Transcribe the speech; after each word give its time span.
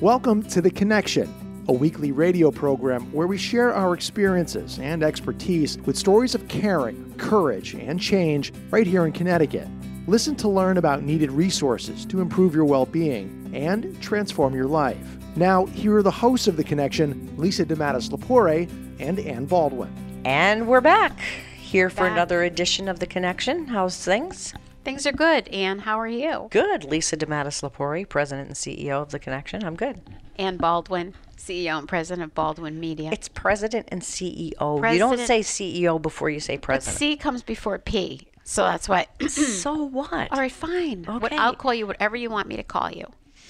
Welcome 0.00 0.44
to 0.50 0.62
The 0.62 0.70
Connection, 0.70 1.64
a 1.66 1.72
weekly 1.72 2.12
radio 2.12 2.52
program 2.52 3.12
where 3.12 3.26
we 3.26 3.36
share 3.36 3.74
our 3.74 3.94
experiences 3.94 4.78
and 4.78 5.02
expertise 5.02 5.76
with 5.78 5.98
stories 5.98 6.36
of 6.36 6.46
caring, 6.46 7.12
courage, 7.14 7.74
and 7.74 7.98
change 7.98 8.52
right 8.70 8.86
here 8.86 9.06
in 9.06 9.12
Connecticut. 9.12 9.66
Listen 10.06 10.36
to 10.36 10.48
learn 10.48 10.76
about 10.76 11.02
needed 11.02 11.32
resources 11.32 12.06
to 12.06 12.20
improve 12.20 12.54
your 12.54 12.64
well 12.64 12.86
being 12.86 13.50
and 13.52 14.00
transform 14.00 14.54
your 14.54 14.68
life. 14.68 15.18
Now, 15.34 15.66
here 15.66 15.96
are 15.96 16.02
the 16.04 16.12
hosts 16.12 16.46
of 16.46 16.56
The 16.56 16.62
Connection 16.62 17.34
Lisa 17.36 17.66
DeMattis 17.66 18.10
Lapore 18.10 18.70
and 19.00 19.18
Ann 19.18 19.46
Baldwin. 19.46 19.92
And 20.24 20.68
we're 20.68 20.80
back 20.80 21.18
here 21.58 21.90
for 21.90 22.02
Back. 22.02 22.12
another 22.12 22.44
edition 22.44 22.88
of 22.88 23.00
The 23.00 23.06
Connection. 23.08 23.66
How's 23.66 23.96
things? 23.96 24.54
Things 24.88 25.06
are 25.06 25.12
good. 25.12 25.48
Anne, 25.48 25.80
how 25.80 26.00
are 26.00 26.08
you? 26.08 26.48
Good. 26.50 26.82
Lisa 26.82 27.14
DeMattis 27.14 27.60
Lapori, 27.62 28.08
President 28.08 28.48
and 28.48 28.56
CEO 28.56 29.02
of 29.02 29.10
The 29.10 29.18
Connection. 29.18 29.62
I'm 29.62 29.76
good. 29.76 30.00
Anne 30.38 30.56
Baldwin, 30.56 31.12
CEO 31.36 31.78
and 31.78 31.86
President 31.86 32.24
of 32.24 32.34
Baldwin 32.34 32.80
Media. 32.80 33.10
It's 33.12 33.28
President 33.28 33.86
and 33.90 34.00
CEO. 34.00 34.90
You 34.90 34.98
don't 34.98 35.18
say 35.18 35.40
CEO 35.40 36.00
before 36.00 36.30
you 36.30 36.40
say 36.40 36.56
but 36.56 36.62
President. 36.62 36.96
C 36.96 37.16
comes 37.18 37.42
before 37.42 37.78
P, 37.78 38.28
so 38.44 38.62
that's 38.62 38.88
why. 38.88 39.08
so 39.28 39.74
what? 39.84 40.32
All 40.32 40.38
right, 40.38 40.50
fine. 40.50 41.04
What, 41.04 41.22
Okay. 41.22 41.36
I'll 41.36 41.54
call 41.54 41.74
you 41.74 41.86
whatever 41.86 42.16
you 42.16 42.30
want 42.30 42.48
me 42.48 42.56
to 42.56 42.62
call 42.62 42.90
you. 42.90 43.04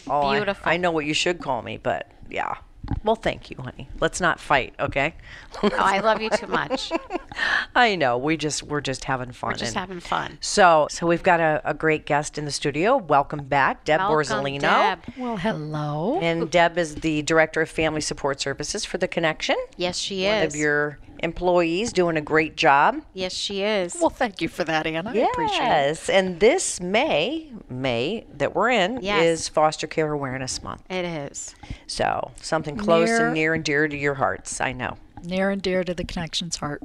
Oh, 0.09 0.23
I- 0.23 0.39
Beautiful. 0.39 0.73
I, 0.73 0.77
know 0.77 0.91
what 0.91 1.05
you 1.05 1.15
should 1.15 1.39
call 1.39 1.63
me, 1.63 1.77
but 1.81 2.11
yeah. 2.29 2.57
Well, 3.05 3.17
thank 3.17 3.51
you, 3.51 3.57
honey. 3.59 3.89
Let's 4.01 4.21
not 4.21 4.41
fight, 4.41 4.75
okay? 4.81 5.15
Oh, 5.63 5.71
I 5.73 6.01
love 6.01 6.21
you 6.21 6.31
too 6.31 6.47
much. 6.47 6.93
I 7.75 7.97
know. 7.97 8.17
We 8.17 8.37
just 8.37 8.63
we're 8.63 8.81
just 8.81 9.05
having 9.05 9.33
fun. 9.33 9.51
We're 9.51 9.57
just 9.57 9.75
having 9.75 9.99
fun. 10.01 10.39
So, 10.41 10.87
so 10.91 11.07
we've 11.07 11.23
got 11.23 11.41
a, 11.41 11.61
a 11.65 11.75
great 11.75 12.07
guest 12.07 12.39
in 12.39 12.45
the 12.45 12.51
studio. 12.51 12.97
Welcome 12.97 13.45
back, 13.45 13.85
Deb 13.85 13.99
Welcome, 14.01 14.17
Borzolino. 14.17 14.61
Deb. 14.61 14.99
Well, 15.17 15.37
hello. 15.37 16.19
And 16.21 16.49
Deb 16.51 16.79
is 16.79 16.97
the 16.97 17.23
Director 17.23 17.61
of 17.63 17.69
Family 17.69 18.01
Support 18.01 18.41
Services 18.41 18.85
for 18.85 18.99
The 18.99 19.09
Connection. 19.09 19.57
Yes, 19.77 19.99
she 19.99 20.25
One 20.27 20.35
is. 20.35 20.55
of 20.55 20.61
your 20.61 20.99
employees 21.21 21.93
doing 21.93 22.17
a 22.17 22.21
great 22.21 22.57
job. 22.57 23.03
yes, 23.15 23.33
she 23.33 23.63
is. 23.63 23.97
Well, 24.01 24.11
thank 24.11 24.41
you 24.41 24.49
for 24.49 24.65
that, 24.65 24.87
Anna. 24.87 25.11
I 25.11 25.15
appreciate 25.19 25.59
it. 25.59 25.63
Yes, 25.65 26.09
and 26.11 26.41
this 26.41 26.81
May, 26.81 27.51
May 27.69 28.27
that 28.37 28.55
we're 28.55 28.71
in, 28.71 29.01
Yes. 29.03 29.25
is 29.25 29.49
Foster 29.49 29.87
Care 29.87 30.13
Awareness 30.13 30.63
Month. 30.63 30.83
it 30.91 31.05
is. 31.05 31.55
So 31.87 32.31
something 32.41 32.77
close 32.77 33.09
Near- 33.09 33.25
and 33.27 33.35
near 33.35 33.55
and 33.55 33.65
dear 33.65 33.89
to 33.89 33.97
your 33.97 34.15
hearts. 34.15 34.61
I 34.61 34.73
know. 34.73 34.97
Near 35.25 35.51
and 35.51 35.61
dear 35.61 35.85
to 35.85 35.95
the 35.95 36.05
connection's 36.05 36.57
heart. 36.57 36.83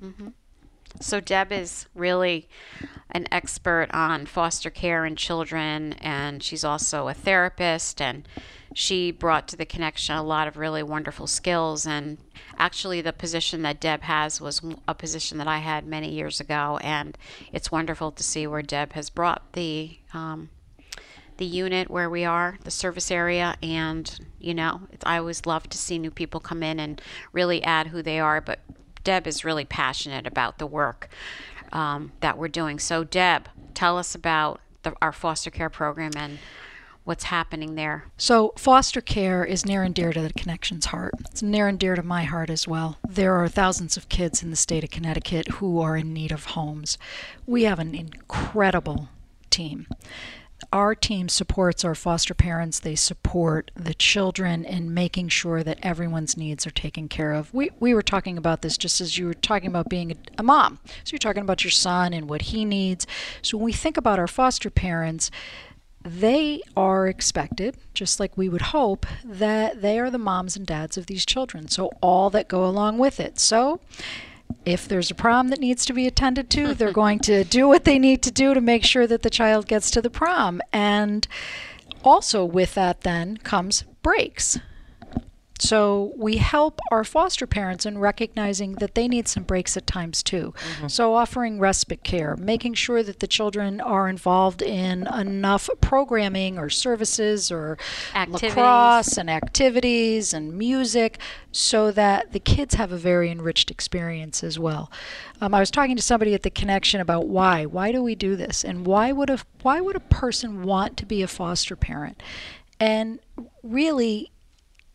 Mm-hmm. 0.00 0.28
So 0.98 1.20
Deb 1.20 1.52
is 1.52 1.86
really 1.94 2.48
an 3.10 3.26
expert 3.32 3.88
on 3.92 4.26
foster 4.26 4.70
care 4.70 5.04
and 5.04 5.16
children, 5.16 5.94
and 5.94 6.42
she's 6.42 6.64
also 6.64 7.08
a 7.08 7.14
therapist. 7.14 8.00
And 8.00 8.26
she 8.74 9.10
brought 9.10 9.48
to 9.48 9.56
the 9.56 9.66
connection 9.66 10.16
a 10.16 10.22
lot 10.22 10.48
of 10.48 10.56
really 10.56 10.82
wonderful 10.82 11.26
skills. 11.26 11.86
And 11.86 12.18
actually, 12.56 13.00
the 13.00 13.12
position 13.12 13.62
that 13.62 13.80
Deb 13.80 14.02
has 14.02 14.40
was 14.40 14.60
a 14.86 14.94
position 14.94 15.38
that 15.38 15.48
I 15.48 15.58
had 15.58 15.86
many 15.86 16.12
years 16.12 16.40
ago, 16.40 16.78
and 16.82 17.16
it's 17.52 17.72
wonderful 17.72 18.12
to 18.12 18.22
see 18.22 18.46
where 18.46 18.62
Deb 18.62 18.92
has 18.92 19.10
brought 19.10 19.52
the. 19.52 19.98
Um, 20.14 20.50
the 21.36 21.46
unit 21.46 21.90
where 21.90 22.10
we 22.10 22.22
are, 22.22 22.58
the 22.64 22.70
service 22.70 23.10
area, 23.10 23.56
and 23.62 24.20
you 24.38 24.52
know, 24.52 24.82
I 25.04 25.16
always 25.16 25.46
love 25.46 25.70
to 25.70 25.78
see 25.78 25.98
new 25.98 26.10
people 26.10 26.38
come 26.38 26.62
in 26.62 26.78
and 26.78 27.00
really 27.32 27.64
add 27.64 27.86
who 27.86 28.02
they 28.02 28.20
are. 28.20 28.42
But 28.42 28.58
Deb 29.04 29.26
is 29.26 29.44
really 29.44 29.64
passionate 29.64 30.26
about 30.26 30.58
the 30.58 30.66
work 30.66 31.08
um, 31.72 32.12
that 32.20 32.38
we're 32.38 32.48
doing. 32.48 32.78
So, 32.78 33.04
Deb, 33.04 33.48
tell 33.74 33.98
us 33.98 34.14
about 34.14 34.60
the, 34.82 34.94
our 35.00 35.12
foster 35.12 35.50
care 35.50 35.70
program 35.70 36.12
and 36.16 36.38
what's 37.04 37.24
happening 37.24 37.74
there. 37.74 38.04
So, 38.16 38.52
foster 38.56 39.00
care 39.00 39.44
is 39.44 39.64
near 39.66 39.82
and 39.82 39.94
dear 39.94 40.12
to 40.12 40.20
the 40.20 40.32
connection's 40.32 40.86
heart. 40.86 41.14
It's 41.30 41.42
near 41.42 41.66
and 41.66 41.78
dear 41.78 41.94
to 41.96 42.02
my 42.02 42.24
heart 42.24 42.50
as 42.50 42.68
well. 42.68 42.98
There 43.08 43.34
are 43.36 43.48
thousands 43.48 43.96
of 43.96 44.08
kids 44.08 44.42
in 44.42 44.50
the 44.50 44.56
state 44.56 44.84
of 44.84 44.90
Connecticut 44.90 45.48
who 45.48 45.80
are 45.80 45.96
in 45.96 46.12
need 46.12 46.32
of 46.32 46.44
homes. 46.46 46.98
We 47.46 47.64
have 47.64 47.78
an 47.78 47.94
incredible 47.94 49.08
team. 49.50 49.86
Our 50.72 50.94
team 50.94 51.28
supports 51.28 51.84
our 51.84 51.96
foster 51.96 52.32
parents. 52.32 52.78
They 52.78 52.94
support 52.94 53.72
the 53.74 53.94
children 53.94 54.64
in 54.64 54.94
making 54.94 55.28
sure 55.28 55.64
that 55.64 55.78
everyone's 55.82 56.36
needs 56.36 56.64
are 56.66 56.70
taken 56.70 57.08
care 57.08 57.32
of. 57.32 57.52
We, 57.52 57.70
we 57.80 57.92
were 57.92 58.02
talking 58.02 58.38
about 58.38 58.62
this 58.62 58.78
just 58.78 59.00
as 59.00 59.18
you 59.18 59.26
were 59.26 59.34
talking 59.34 59.68
about 59.68 59.88
being 59.88 60.12
a, 60.12 60.16
a 60.38 60.42
mom. 60.44 60.78
So 61.02 61.12
you're 61.12 61.18
talking 61.18 61.42
about 61.42 61.64
your 61.64 61.72
son 61.72 62.12
and 62.12 62.28
what 62.28 62.42
he 62.42 62.64
needs. 62.64 63.06
So 63.42 63.58
when 63.58 63.64
we 63.64 63.72
think 63.72 63.96
about 63.96 64.20
our 64.20 64.28
foster 64.28 64.70
parents, 64.70 65.30
they 66.02 66.62
are 66.76 67.06
expected, 67.08 67.76
just 67.92 68.20
like 68.20 68.36
we 68.36 68.48
would 68.48 68.62
hope, 68.62 69.06
that 69.24 69.82
they 69.82 69.98
are 69.98 70.10
the 70.10 70.18
moms 70.18 70.56
and 70.56 70.66
dads 70.66 70.96
of 70.96 71.06
these 71.06 71.26
children. 71.26 71.68
So, 71.68 71.90
all 72.00 72.30
that 72.30 72.48
go 72.48 72.64
along 72.64 72.96
with 72.98 73.20
it. 73.20 73.38
So, 73.38 73.80
if 74.64 74.86
there's 74.88 75.10
a 75.10 75.14
prom 75.14 75.48
that 75.48 75.60
needs 75.60 75.84
to 75.86 75.92
be 75.92 76.06
attended 76.06 76.50
to, 76.50 76.74
they're 76.74 76.92
going 76.92 77.18
to 77.20 77.44
do 77.44 77.68
what 77.68 77.84
they 77.84 77.98
need 77.98 78.22
to 78.22 78.30
do 78.30 78.54
to 78.54 78.60
make 78.60 78.84
sure 78.84 79.06
that 79.06 79.22
the 79.22 79.30
child 79.30 79.66
gets 79.66 79.90
to 79.92 80.02
the 80.02 80.10
prom. 80.10 80.60
And 80.72 81.26
also, 82.04 82.44
with 82.44 82.74
that, 82.74 83.02
then 83.02 83.36
comes 83.38 83.84
breaks. 84.02 84.58
So 85.60 86.12
we 86.16 86.38
help 86.38 86.80
our 86.90 87.04
foster 87.04 87.46
parents 87.46 87.84
in 87.84 87.98
recognizing 87.98 88.74
that 88.74 88.94
they 88.94 89.06
need 89.06 89.28
some 89.28 89.42
breaks 89.42 89.76
at 89.76 89.86
times 89.86 90.22
too. 90.22 90.54
So 90.88 91.14
offering 91.14 91.58
respite 91.58 92.02
care, 92.02 92.34
making 92.36 92.74
sure 92.74 93.02
that 93.02 93.20
the 93.20 93.26
children 93.26 93.80
are 93.80 94.08
involved 94.08 94.62
in 94.62 95.06
enough 95.06 95.68
programming 95.80 96.58
or 96.58 96.70
services 96.70 97.52
or 97.52 97.76
Activities. 98.14 98.56
lacrosse 98.56 99.16
and 99.18 99.28
activities 99.30 100.32
and 100.32 100.56
music 100.56 101.18
so 101.52 101.90
that 101.92 102.32
the 102.32 102.40
kids 102.40 102.74
have 102.74 102.92
a 102.92 102.96
very 102.96 103.30
enriched 103.30 103.70
experience 103.70 104.42
as 104.42 104.58
well. 104.58 104.90
Um, 105.40 105.54
I 105.54 105.60
was 105.60 105.70
talking 105.70 105.96
to 105.96 106.02
somebody 106.02 106.34
at 106.34 106.42
the 106.42 106.50
connection 106.50 107.00
about 107.00 107.28
why. 107.28 107.66
Why 107.66 107.92
do 107.92 108.02
we 108.02 108.14
do 108.14 108.36
this? 108.36 108.64
And 108.64 108.86
why 108.86 109.12
would 109.12 109.30
a 109.30 109.38
why 109.62 109.80
would 109.80 109.96
a 109.96 110.00
person 110.00 110.62
want 110.62 110.96
to 110.98 111.06
be 111.06 111.22
a 111.22 111.28
foster 111.28 111.76
parent? 111.76 112.22
And 112.78 113.20
really 113.62 114.30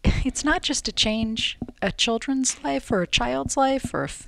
it's 0.26 0.44
not 0.44 0.62
just 0.64 0.86
to 0.86 0.92
change 0.92 1.58
a 1.82 1.92
children's 1.92 2.64
life 2.64 2.92
or 2.92 3.02
a 3.02 3.08
child's 3.08 3.58
life 3.58 3.94
or 3.94 4.02
a 4.04 4.06
f- 4.06 4.28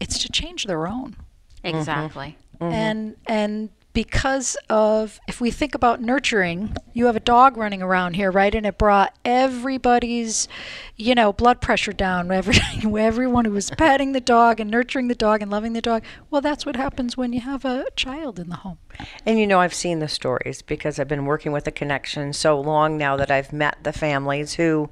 it's 0.00 0.18
to 0.18 0.28
change 0.28 0.64
their 0.64 0.86
own. 0.86 1.16
Exactly. 1.62 2.36
Mm-hmm. 2.60 2.64
Mm-hmm. 2.64 2.74
and 2.74 3.16
and 3.26 3.68
because 3.94 4.56
of 4.68 5.18
if 5.26 5.40
we 5.40 5.50
think 5.50 5.74
about 5.74 6.02
nurturing 6.02 6.76
you 6.92 7.06
have 7.06 7.16
a 7.16 7.20
dog 7.20 7.56
running 7.56 7.80
around 7.80 8.14
here 8.14 8.30
right 8.30 8.54
and 8.54 8.66
it 8.66 8.76
brought 8.76 9.16
everybody's 9.24 10.48
you 10.96 11.14
know 11.14 11.32
blood 11.32 11.60
pressure 11.60 11.92
down 11.92 12.30
every, 12.32 12.56
everyone 12.98 13.46
who 13.46 13.52
was 13.52 13.70
petting 13.70 14.12
the 14.12 14.20
dog 14.20 14.60
and 14.60 14.70
nurturing 14.70 15.08
the 15.08 15.14
dog 15.14 15.40
and 15.40 15.50
loving 15.50 15.72
the 15.72 15.80
dog 15.80 16.02
well 16.30 16.42
that's 16.42 16.66
what 16.66 16.76
happens 16.76 17.16
when 17.16 17.32
you 17.32 17.40
have 17.40 17.64
a 17.64 17.86
child 17.96 18.38
in 18.38 18.48
the 18.50 18.56
home 18.56 18.78
And 19.26 19.38
you 19.38 19.46
know, 19.46 19.60
I've 19.60 19.74
seen 19.74 19.98
the 19.98 20.08
stories 20.08 20.62
because 20.62 20.98
I've 20.98 21.08
been 21.08 21.24
working 21.24 21.52
with 21.52 21.64
the 21.64 21.72
connection 21.72 22.32
so 22.32 22.60
long 22.60 22.96
now 22.96 23.16
that 23.16 23.30
I've 23.30 23.52
met 23.52 23.78
the 23.82 23.92
families 23.92 24.54
who 24.54 24.90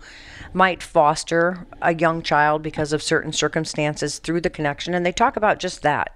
might 0.52 0.82
foster 0.82 1.66
a 1.80 1.94
young 1.94 2.22
child 2.22 2.62
because 2.62 2.92
of 2.92 3.02
certain 3.02 3.32
circumstances 3.32 4.18
through 4.18 4.40
the 4.40 4.50
connection. 4.50 4.94
And 4.94 5.04
they 5.04 5.12
talk 5.12 5.36
about 5.36 5.58
just 5.58 5.82
that. 5.82 6.14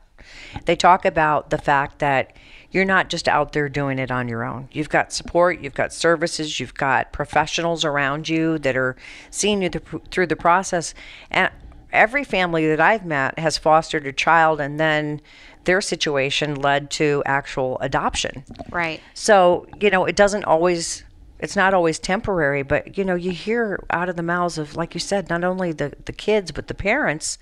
They 0.64 0.76
talk 0.76 1.04
about 1.04 1.50
the 1.50 1.58
fact 1.58 2.00
that 2.00 2.36
you're 2.76 2.84
not 2.84 3.08
just 3.08 3.26
out 3.26 3.54
there 3.54 3.70
doing 3.70 3.98
it 3.98 4.10
on 4.10 4.28
your 4.28 4.44
own. 4.44 4.68
You've 4.70 4.90
got 4.90 5.10
support, 5.10 5.62
you've 5.62 5.72
got 5.72 5.94
services, 5.94 6.60
you've 6.60 6.74
got 6.74 7.10
professionals 7.10 7.86
around 7.86 8.28
you 8.28 8.58
that 8.58 8.76
are 8.76 8.96
seeing 9.30 9.62
you 9.62 9.70
th- 9.70 10.02
through 10.10 10.26
the 10.26 10.36
process. 10.36 10.92
And 11.30 11.50
every 11.90 12.22
family 12.22 12.68
that 12.68 12.78
I've 12.78 13.06
met 13.06 13.38
has 13.38 13.56
fostered 13.56 14.06
a 14.06 14.12
child 14.12 14.60
and 14.60 14.78
then 14.78 15.22
their 15.64 15.80
situation 15.80 16.54
led 16.54 16.90
to 16.90 17.22
actual 17.24 17.78
adoption. 17.80 18.44
Right. 18.70 19.00
So, 19.14 19.66
you 19.80 19.88
know, 19.88 20.04
it 20.04 20.14
doesn't 20.14 20.44
always 20.44 21.02
it's 21.38 21.56
not 21.56 21.72
always 21.72 21.98
temporary, 21.98 22.62
but 22.62 22.98
you 22.98 23.04
know, 23.04 23.14
you 23.14 23.30
hear 23.30 23.82
out 23.88 24.10
of 24.10 24.16
the 24.16 24.22
mouths 24.22 24.58
of 24.58 24.76
like 24.76 24.92
you 24.92 25.00
said, 25.00 25.30
not 25.30 25.44
only 25.44 25.72
the 25.72 25.94
the 26.04 26.12
kids 26.12 26.52
but 26.52 26.66
the 26.68 26.74
parents, 26.74 27.38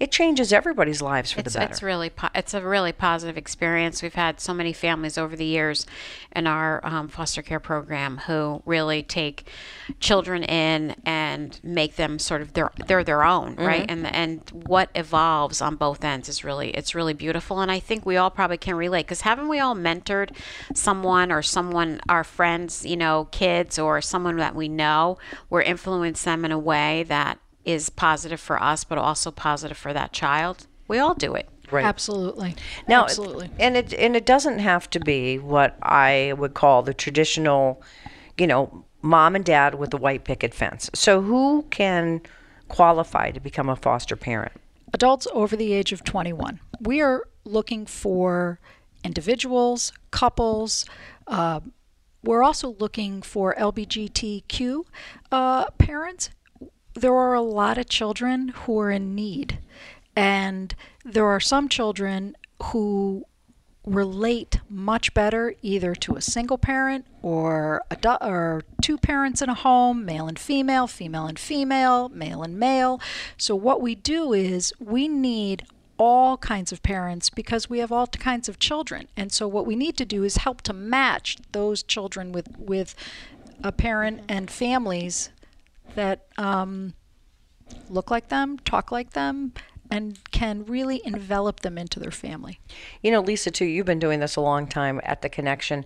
it 0.00 0.10
changes 0.10 0.52
everybody's 0.52 1.00
lives 1.00 1.30
for 1.30 1.40
it's, 1.40 1.52
the 1.52 1.58
better. 1.60 1.70
It's 1.70 1.82
really 1.82 2.10
po- 2.10 2.28
it's 2.34 2.52
a 2.52 2.60
really 2.60 2.92
positive 2.92 3.36
experience. 3.36 4.02
We've 4.02 4.14
had 4.14 4.40
so 4.40 4.52
many 4.52 4.72
families 4.72 5.16
over 5.16 5.36
the 5.36 5.44
years 5.44 5.86
in 6.34 6.46
our 6.46 6.84
um, 6.84 7.08
foster 7.08 7.42
care 7.42 7.60
program 7.60 8.18
who 8.26 8.62
really 8.66 9.02
take 9.02 9.48
children 10.00 10.42
in 10.42 10.96
and 11.06 11.60
make 11.62 11.96
them 11.96 12.18
sort 12.18 12.42
of 12.42 12.54
their 12.54 12.72
they're 12.86 13.04
their 13.04 13.24
own, 13.24 13.54
right? 13.54 13.88
And 13.88 14.06
and 14.06 14.40
what 14.66 14.90
evolves 14.94 15.60
on 15.60 15.76
both 15.76 16.02
ends 16.04 16.28
is 16.28 16.42
really 16.42 16.70
it's 16.70 16.94
really 16.94 17.14
beautiful. 17.14 17.60
And 17.60 17.70
I 17.70 17.78
think 17.78 18.04
we 18.04 18.16
all 18.16 18.30
probably 18.30 18.58
can 18.58 18.74
relate 18.74 19.06
because 19.06 19.20
haven't 19.20 19.48
we 19.48 19.60
all 19.60 19.76
mentored 19.76 20.30
someone 20.74 21.30
or 21.30 21.40
someone 21.40 22.00
our 22.08 22.24
friends, 22.24 22.84
you 22.84 22.96
know, 22.96 23.28
kids 23.30 23.78
or 23.78 24.00
someone 24.00 24.36
that 24.38 24.56
we 24.56 24.68
know, 24.68 25.18
we're 25.50 25.62
influence 25.62 26.24
them 26.24 26.44
in 26.44 26.50
a 26.50 26.58
way 26.58 27.04
that 27.04 27.38
is 27.64 27.90
positive 27.90 28.40
for 28.40 28.62
us, 28.62 28.84
but 28.84 28.98
also 28.98 29.30
positive 29.30 29.76
for 29.76 29.92
that 29.92 30.12
child. 30.12 30.66
We 30.88 30.98
all 30.98 31.14
do 31.14 31.34
it. 31.34 31.48
Right. 31.70 31.84
Absolutely. 31.84 32.54
Now, 32.86 33.04
Absolutely. 33.04 33.50
and 33.58 33.76
it 33.76 33.94
and 33.94 34.14
it 34.14 34.26
doesn't 34.26 34.58
have 34.58 34.88
to 34.90 35.00
be 35.00 35.38
what 35.38 35.76
I 35.82 36.34
would 36.36 36.54
call 36.54 36.82
the 36.82 36.92
traditional, 36.92 37.82
you 38.36 38.46
know, 38.46 38.84
mom 39.00 39.34
and 39.34 39.44
dad 39.44 39.76
with 39.76 39.90
the 39.90 39.96
white 39.96 40.24
picket 40.24 40.52
fence. 40.54 40.90
So 40.94 41.22
who 41.22 41.66
can 41.70 42.20
qualify 42.68 43.30
to 43.30 43.40
become 43.40 43.68
a 43.68 43.76
foster 43.76 44.14
parent? 44.14 44.52
adults 44.94 45.26
over 45.34 45.56
the 45.56 45.72
age 45.72 45.92
of 45.92 46.04
21. 46.04 46.60
We 46.80 47.02
are 47.02 47.26
looking 47.44 47.84
for 47.84 48.60
individuals, 49.02 49.92
couples. 50.12 50.86
Uh, 51.26 51.60
we're 52.22 52.42
also 52.42 52.76
looking 52.78 53.20
for 53.20 53.54
LBGTQ 53.58 54.84
uh, 55.30 55.70
parents. 55.72 56.30
There 56.94 57.14
are 57.14 57.34
a 57.34 57.42
lot 57.42 57.78
of 57.78 57.88
children 57.88 58.48
who 58.48 58.78
are 58.78 58.90
in 58.90 59.14
need, 59.14 59.58
and 60.14 60.74
there 61.04 61.26
are 61.26 61.40
some 61.40 61.68
children 61.68 62.36
who 62.62 63.26
relate 63.86 64.60
much 64.68 65.12
better 65.12 65.54
either 65.60 65.94
to 65.94 66.16
a 66.16 66.20
single 66.20 66.56
parent 66.56 67.04
or 67.20 67.82
a 67.90 68.26
or 68.26 68.62
two 68.80 68.96
parents 68.96 69.42
in 69.42 69.48
a 69.48 69.54
home, 69.54 70.04
male 70.04 70.26
and 70.26 70.38
female, 70.38 70.86
female 70.86 71.26
and 71.26 71.38
female, 71.38 72.08
male 72.08 72.42
and 72.42 72.58
male. 72.58 73.00
So 73.36 73.54
what 73.54 73.82
we 73.82 73.94
do 73.94 74.32
is 74.32 74.72
we 74.78 75.08
need 75.08 75.66
all 75.98 76.36
kinds 76.38 76.72
of 76.72 76.82
parents 76.82 77.30
because 77.30 77.70
we 77.70 77.78
have 77.78 77.92
all 77.92 78.06
kinds 78.06 78.48
of 78.48 78.58
children. 78.58 79.06
And 79.16 79.30
so 79.32 79.46
what 79.46 79.66
we 79.66 79.76
need 79.76 79.96
to 79.98 80.04
do 80.04 80.24
is 80.24 80.38
help 80.38 80.62
to 80.62 80.72
match 80.72 81.36
those 81.52 81.82
children 81.82 82.32
with 82.32 82.56
with 82.58 82.94
a 83.62 83.72
parent 83.72 84.22
and 84.28 84.50
families 84.50 85.30
that 85.94 86.26
um, 86.38 86.94
look 87.88 88.10
like 88.10 88.28
them, 88.28 88.58
talk 88.58 88.92
like 88.92 89.10
them, 89.10 89.52
and 89.90 90.18
can 90.30 90.64
really 90.64 91.00
envelop 91.04 91.60
them 91.60 91.78
into 91.78 92.00
their 92.00 92.10
family. 92.10 92.58
You 93.02 93.10
know, 93.10 93.20
Lisa, 93.20 93.50
too, 93.50 93.64
you've 93.64 93.86
been 93.86 93.98
doing 93.98 94.20
this 94.20 94.36
a 94.36 94.40
long 94.40 94.66
time 94.66 95.00
at 95.04 95.22
the 95.22 95.28
connection. 95.28 95.84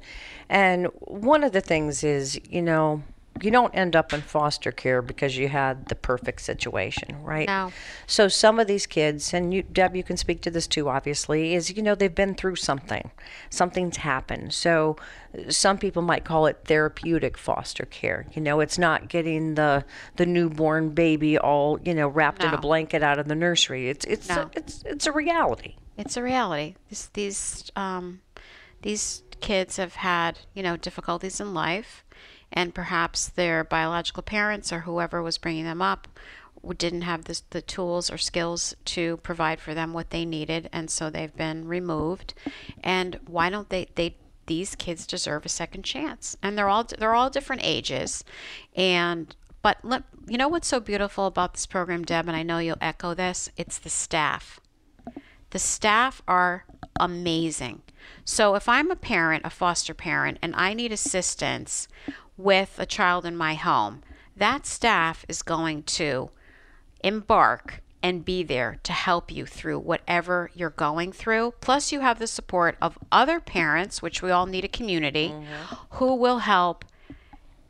And 0.48 0.86
one 1.00 1.44
of 1.44 1.52
the 1.52 1.60
things 1.60 2.04
is, 2.04 2.40
you 2.48 2.62
know, 2.62 3.02
you 3.42 3.50
don't 3.50 3.74
end 3.74 3.94
up 3.96 4.12
in 4.12 4.20
foster 4.20 4.72
care 4.72 5.02
because 5.02 5.36
you 5.36 5.48
had 5.48 5.86
the 5.86 5.94
perfect 5.94 6.40
situation, 6.40 7.22
right? 7.22 7.46
No. 7.48 7.72
So 8.06 8.28
some 8.28 8.58
of 8.58 8.66
these 8.66 8.86
kids, 8.86 9.32
and 9.34 9.52
you, 9.52 9.62
Deb, 9.62 9.94
you 9.96 10.02
can 10.02 10.16
speak 10.16 10.40
to 10.42 10.50
this 10.50 10.66
too, 10.66 10.88
obviously, 10.88 11.54
is, 11.54 11.76
you 11.76 11.82
know, 11.82 11.94
they've 11.94 12.14
been 12.14 12.34
through 12.34 12.56
something. 12.56 13.10
Something's 13.50 13.98
happened. 13.98 14.52
So 14.54 14.96
some 15.48 15.78
people 15.78 16.02
might 16.02 16.24
call 16.24 16.46
it 16.46 16.58
therapeutic 16.64 17.36
foster 17.36 17.84
care. 17.84 18.26
You 18.32 18.42
know, 18.42 18.60
it's 18.60 18.78
not 18.78 19.08
getting 19.08 19.54
the 19.54 19.84
the 20.16 20.26
newborn 20.26 20.90
baby 20.90 21.38
all, 21.38 21.78
you 21.84 21.94
know, 21.94 22.08
wrapped 22.08 22.42
in 22.42 22.54
a 22.54 22.58
blanket 22.58 23.02
out 23.02 23.18
of 23.18 23.28
the 23.28 23.34
nursery. 23.34 23.88
It's 23.88 24.04
it's 24.06 24.28
No. 24.28 24.50
it's 24.54 24.82
it's 24.86 25.06
a 25.06 25.12
reality. 25.12 25.76
It's 25.96 26.16
a 26.16 26.22
reality. 26.22 26.76
These 26.88 27.10
these 27.12 27.70
um, 27.76 28.20
these 28.82 29.22
kids 29.40 29.76
have 29.76 29.94
had 29.96 30.38
you 30.54 30.62
know 30.62 30.76
difficulties 30.76 31.40
in 31.40 31.54
life, 31.54 32.04
and 32.52 32.74
perhaps 32.74 33.28
their 33.28 33.64
biological 33.64 34.22
parents 34.22 34.72
or 34.72 34.80
whoever 34.80 35.22
was 35.22 35.38
bringing 35.38 35.64
them 35.64 35.82
up 35.82 36.08
didn't 36.76 37.02
have 37.02 37.24
this, 37.24 37.40
the 37.50 37.62
tools 37.62 38.10
or 38.10 38.18
skills 38.18 38.74
to 38.84 39.18
provide 39.18 39.60
for 39.60 39.74
them 39.74 39.92
what 39.92 40.10
they 40.10 40.24
needed, 40.24 40.68
and 40.72 40.90
so 40.90 41.08
they've 41.08 41.36
been 41.36 41.66
removed. 41.66 42.34
And 42.82 43.18
why 43.26 43.50
don't 43.50 43.68
they 43.68 43.88
they 43.94 44.16
these 44.46 44.74
kids 44.74 45.06
deserve 45.06 45.44
a 45.44 45.50
second 45.50 45.84
chance, 45.84 46.36
and 46.42 46.56
they're 46.56 46.68
all 46.68 46.84
they're 46.84 47.14
all 47.14 47.30
different 47.30 47.62
ages, 47.64 48.24
and 48.74 49.34
but 49.62 49.78
let, 49.82 50.04
you 50.26 50.38
know 50.38 50.48
what's 50.48 50.68
so 50.68 50.80
beautiful 50.80 51.26
about 51.26 51.52
this 51.52 51.66
program, 51.66 52.04
Deb, 52.04 52.28
and 52.28 52.36
I 52.36 52.42
know 52.42 52.58
you'll 52.58 52.76
echo 52.80 53.12
this. 53.12 53.50
It's 53.56 53.78
the 53.78 53.90
staff. 53.90 54.60
The 55.50 55.58
staff 55.58 56.22
are 56.28 56.64
amazing. 57.00 57.82
So 58.24 58.54
if 58.54 58.68
I'm 58.68 58.90
a 58.90 58.96
parent, 58.96 59.44
a 59.44 59.50
foster 59.50 59.94
parent, 59.94 60.38
and 60.42 60.54
I 60.54 60.74
need 60.74 60.92
assistance 60.92 61.88
with 62.38 62.76
a 62.78 62.86
child 62.86 63.26
in 63.26 63.36
my 63.36 63.54
home, 63.54 64.02
that 64.36 64.64
staff 64.64 65.26
is 65.28 65.42
going 65.42 65.82
to 65.82 66.30
embark 67.04 67.82
and 68.02 68.24
be 68.24 68.42
there 68.42 68.78
to 68.84 68.92
help 68.92 69.30
you 69.30 69.44
through 69.44 69.78
whatever 69.80 70.50
you're 70.54 70.70
going 70.70 71.10
through. 71.10 71.52
Plus, 71.60 71.90
you 71.90 72.00
have 72.00 72.18
the 72.18 72.26
support 72.28 72.76
of 72.80 72.96
other 73.10 73.40
parents, 73.40 74.00
which 74.00 74.22
we 74.22 74.30
all 74.30 74.46
need 74.46 74.64
a 74.64 74.68
community, 74.68 75.30
mm-hmm. 75.30 75.74
who 75.96 76.14
will 76.14 76.38
help. 76.38 76.84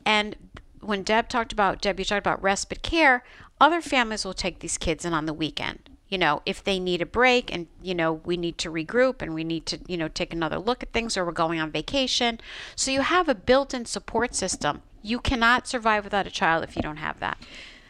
And 0.05 0.35
when 0.81 1.03
Deb 1.03 1.29
talked 1.29 1.51
about, 1.51 1.81
Deb, 1.81 1.99
you 1.99 2.05
talked 2.05 2.25
about 2.25 2.41
respite 2.43 2.83
care, 2.83 3.23
other 3.59 3.81
families 3.81 4.23
will 4.23 4.35
take 4.35 4.59
these 4.59 4.77
kids 4.77 5.03
in 5.03 5.13
on 5.13 5.25
the 5.25 5.33
weekend. 5.33 5.89
You 6.09 6.17
know, 6.17 6.41
if 6.45 6.63
they 6.63 6.79
need 6.79 7.01
a 7.01 7.05
break 7.05 7.53
and, 7.53 7.67
you 7.81 7.93
know, 7.93 8.13
we 8.13 8.35
need 8.35 8.57
to 8.59 8.71
regroup 8.71 9.21
and 9.21 9.33
we 9.33 9.43
need 9.43 9.65
to, 9.67 9.79
you 9.87 9.95
know, 9.95 10.07
take 10.07 10.33
another 10.33 10.57
look 10.57 10.81
at 10.83 10.91
things 10.91 11.15
or 11.15 11.23
we're 11.23 11.31
going 11.31 11.59
on 11.59 11.71
vacation. 11.71 12.39
So 12.75 12.89
you 12.91 13.01
have 13.01 13.29
a 13.29 13.35
built 13.35 13.73
in 13.73 13.85
support 13.85 14.33
system. 14.33 14.81
You 15.03 15.19
cannot 15.19 15.67
survive 15.67 16.03
without 16.03 16.27
a 16.27 16.31
child 16.31 16.63
if 16.63 16.75
you 16.75 16.81
don't 16.81 16.97
have 16.97 17.19
that. 17.19 17.37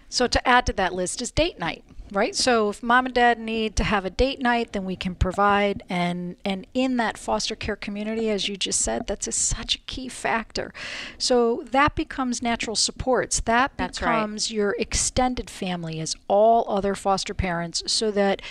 So 0.09 0.27
to 0.27 0.47
add 0.47 0.65
to 0.65 0.73
that 0.73 0.93
list 0.93 1.21
is 1.21 1.31
date 1.31 1.59
night, 1.59 1.83
right? 2.11 2.35
So 2.35 2.69
if 2.69 2.83
mom 2.83 3.05
and 3.05 3.15
dad 3.15 3.39
need 3.39 3.75
to 3.77 3.83
have 3.83 4.05
a 4.05 4.09
date 4.09 4.41
night, 4.41 4.73
then 4.73 4.85
we 4.85 4.95
can 4.95 5.15
provide 5.15 5.83
and 5.89 6.35
and 6.43 6.67
in 6.73 6.97
that 6.97 7.17
foster 7.17 7.55
care 7.55 7.75
community 7.75 8.29
as 8.29 8.47
you 8.47 8.57
just 8.57 8.81
said, 8.81 9.07
that's 9.07 9.27
a, 9.27 9.31
such 9.31 9.75
a 9.75 9.79
key 9.79 10.07
factor. 10.07 10.73
So 11.17 11.63
that 11.71 11.95
becomes 11.95 12.41
natural 12.41 12.75
supports. 12.75 13.39
That 13.41 13.73
That's 13.77 14.01
right. 14.01 14.15
becomes 14.15 14.51
your 14.51 14.75
extended 14.79 15.49
family 15.49 15.99
as 15.99 16.15
all 16.27 16.65
other 16.67 16.95
foster 16.95 17.33
parents 17.33 17.83
so 17.87 18.11
that 18.11 18.41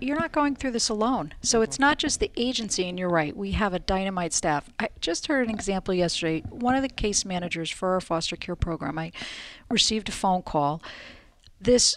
you're 0.00 0.18
not 0.18 0.32
going 0.32 0.56
through 0.56 0.72
this 0.72 0.88
alone. 0.88 1.34
So 1.40 1.62
it's 1.62 1.78
not 1.78 1.98
just 1.98 2.20
the 2.20 2.30
agency, 2.36 2.88
and 2.88 2.98
you're 2.98 3.08
right, 3.08 3.36
we 3.36 3.52
have 3.52 3.72
a 3.72 3.78
dynamite 3.78 4.32
staff. 4.32 4.68
I 4.78 4.88
just 5.00 5.26
heard 5.28 5.48
an 5.48 5.54
example 5.54 5.94
yesterday. 5.94 6.42
One 6.50 6.74
of 6.74 6.82
the 6.82 6.88
case 6.88 7.24
managers 7.24 7.70
for 7.70 7.90
our 7.94 8.00
foster 8.00 8.36
care 8.36 8.56
program, 8.56 8.98
I 8.98 9.12
received 9.70 10.08
a 10.08 10.12
phone 10.12 10.42
call. 10.42 10.82
This, 11.60 11.96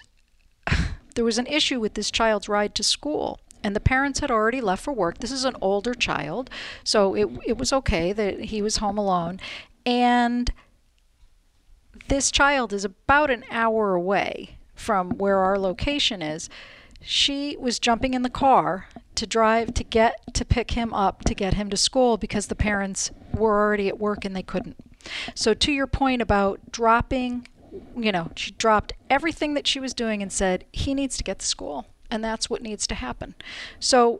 there 1.18 1.26
was 1.26 1.40
an 1.40 1.48
issue 1.48 1.80
with 1.80 1.96
this 1.96 2.12
child's 2.12 2.48
ride 2.48 2.76
to 2.76 2.84
school. 2.84 3.40
And 3.64 3.76
the 3.76 3.80
parents 3.80 4.20
had 4.20 4.30
already 4.30 4.62
left 4.62 4.84
for 4.84 4.94
work. 4.94 5.18
This 5.18 5.32
is 5.32 5.46
an 5.46 5.56
older 5.62 5.96
child, 5.96 6.52
so 6.84 7.16
it, 7.16 7.28
it 7.44 7.58
was 7.58 7.74
okay 7.74 8.14
that 8.14 8.40
he 8.40 8.62
was 8.62 8.78
home 8.78 9.00
alone. 9.00 9.40
And 9.84 10.54
this 12.08 12.30
child 12.30 12.72
is 12.72 12.86
about 12.86 13.32
an 13.32 13.46
hour 13.50 13.96
away 13.96 14.60
from 14.76 15.18
where 15.18 15.40
our 15.40 15.58
location 15.58 16.22
is. 16.22 16.52
She 17.02 17.58
was 17.60 17.80
jumping 17.80 18.14
in 18.14 18.22
the 18.22 18.30
car 18.30 18.88
to 19.16 19.26
drive 19.26 19.74
to 19.74 19.84
get 19.84 20.36
to 20.36 20.46
pick 20.46 20.72
him 20.72 20.94
up 20.94 21.24
to 21.24 21.34
get 21.34 21.56
him 21.56 21.72
to 21.72 21.78
school 21.78 22.18
because 22.18 22.46
the 22.46 22.56
parents 22.56 23.10
were 23.34 23.60
already 23.60 23.88
at 23.88 23.98
work 23.98 24.24
and 24.24 24.36
they 24.36 24.44
couldn't. 24.44 24.78
So 25.34 25.56
to 25.56 25.72
your 25.72 25.88
point 25.88 26.22
about 26.22 26.72
dropping, 26.72 27.48
you 27.96 28.12
know, 28.12 28.32
she 28.36 28.52
dropped 28.52 28.94
everything 29.10 29.54
that 29.54 29.68
she 29.68 29.80
was 29.80 29.94
doing 29.94 30.22
and 30.22 30.32
said 30.32 30.66
he 30.72 30.94
needs 30.94 31.18
to 31.18 31.24
get 31.24 31.40
to 31.40 31.46
school 31.46 31.88
and 32.10 32.24
that's 32.24 32.50
what 32.50 32.62
needs 32.62 32.88
to 32.88 32.96
happen. 32.96 33.36
So 33.80 34.20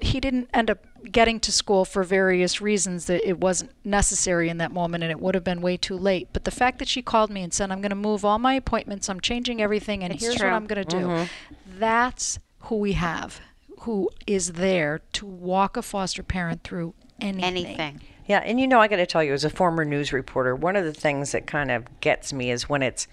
he 0.00 0.20
didn't 0.20 0.48
end 0.52 0.70
up 0.70 0.84
getting 1.10 1.40
to 1.40 1.50
school 1.50 1.84
for 1.84 2.04
various 2.04 2.60
reasons 2.60 3.06
that 3.06 3.26
it 3.26 3.40
wasn't 3.40 3.72
necessary 3.84 4.48
in 4.48 4.58
that 4.58 4.70
moment 4.70 5.02
and 5.02 5.10
it 5.10 5.20
would 5.20 5.34
have 5.34 5.44
been 5.44 5.60
way 5.60 5.76
too 5.76 5.96
late. 5.96 6.28
But 6.32 6.44
the 6.44 6.50
fact 6.50 6.78
that 6.78 6.88
she 6.88 7.02
called 7.02 7.30
me 7.30 7.42
and 7.42 7.52
said, 7.52 7.70
I'm 7.70 7.80
going 7.80 7.90
to 7.90 7.96
move 7.96 8.24
all 8.24 8.38
my 8.38 8.54
appointments, 8.54 9.08
I'm 9.08 9.20
changing 9.20 9.60
everything, 9.60 10.04
and 10.04 10.12
It's 10.12 10.22
here's 10.22 10.36
true. 10.36 10.48
what 10.48 10.54
I'm 10.54 10.66
going 10.66 10.84
to 10.84 10.96
do, 10.96 11.06
mm-hmm. 11.06 11.78
that's 11.78 12.38
who 12.60 12.76
we 12.76 12.92
have, 12.92 13.40
who 13.80 14.10
is 14.26 14.52
there 14.52 15.00
to 15.14 15.26
walk 15.26 15.76
a 15.76 15.82
foster 15.82 16.22
parent 16.22 16.62
through 16.62 16.94
anything. 17.20 17.44
Anything. 17.44 18.00
Yeah, 18.26 18.38
and 18.38 18.60
you 18.60 18.66
know, 18.66 18.80
I 18.80 18.88
got 18.88 18.96
to 18.96 19.06
tell 19.06 19.22
you, 19.22 19.32
as 19.32 19.44
a 19.44 19.50
former 19.50 19.84
news 19.84 20.12
reporter, 20.12 20.54
one 20.54 20.76
of 20.76 20.84
the 20.84 20.92
things 20.92 21.32
that 21.32 21.46
kind 21.46 21.70
of 21.70 22.00
gets 22.00 22.32
me 22.32 22.50
is 22.50 22.68
when 22.68 22.82
it's, 22.82 23.08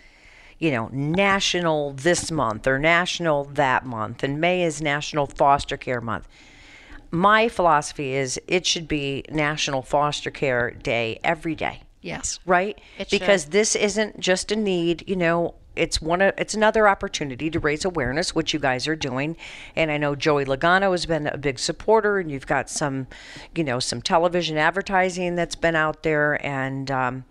you 0.60 0.72
know, 0.72 0.90
national 0.92 1.94
this 1.94 2.32
month 2.32 2.68
or 2.68 2.78
national 2.78 3.46
that 3.46 3.86
month, 3.86 4.24
and 4.24 4.40
May 4.40 4.64
is 4.64 4.82
National 4.82 5.26
Foster 5.26 5.78
Care 5.78 6.02
Month. 6.02 6.28
My 7.12 7.50
philosophy 7.50 8.14
is 8.14 8.40
it 8.48 8.66
should 8.66 8.88
be 8.88 9.24
National 9.32 9.82
Foster 9.82 10.30
Care 10.30 10.72
Day 10.72 11.20
every 11.24 11.56
day. 11.56 11.82
Yes. 12.02 12.40
right? 12.46 12.80
It 12.98 13.10
because 13.10 13.44
should. 13.44 13.52
this 13.52 13.76
isn't 13.76 14.20
just 14.20 14.52
a 14.52 14.56
need, 14.56 15.04
you 15.08 15.16
know, 15.16 15.56
it's 15.80 16.02
one 16.02 16.22
of, 16.22 16.34
it's 16.38 16.54
another 16.54 16.88
opportunity 16.88 17.50
to 17.50 17.60
raise 17.60 17.86
awareness, 17.86 18.36
which 18.36 18.54
you 18.54 18.60
guys 18.60 18.88
are 18.88 18.96
doing. 18.96 19.38
And 19.76 19.92
I 19.92 19.98
know 19.98 20.16
Joey 20.16 20.46
Logano 20.46 20.92
has 20.92 21.06
been 21.06 21.28
a 21.28 21.38
big 21.38 21.58
supporter, 21.58 22.20
and 22.20 22.30
you've 22.30 22.48
got 22.48 22.70
some, 22.70 23.08
you 23.56 23.64
know, 23.64 23.80
some 23.80 24.02
television 24.02 24.58
advertising 24.58 25.36
that's 25.36 25.56
been 25.56 25.76
out 25.76 26.04
there, 26.04 26.46
and 26.46 26.92
um, 26.92 27.24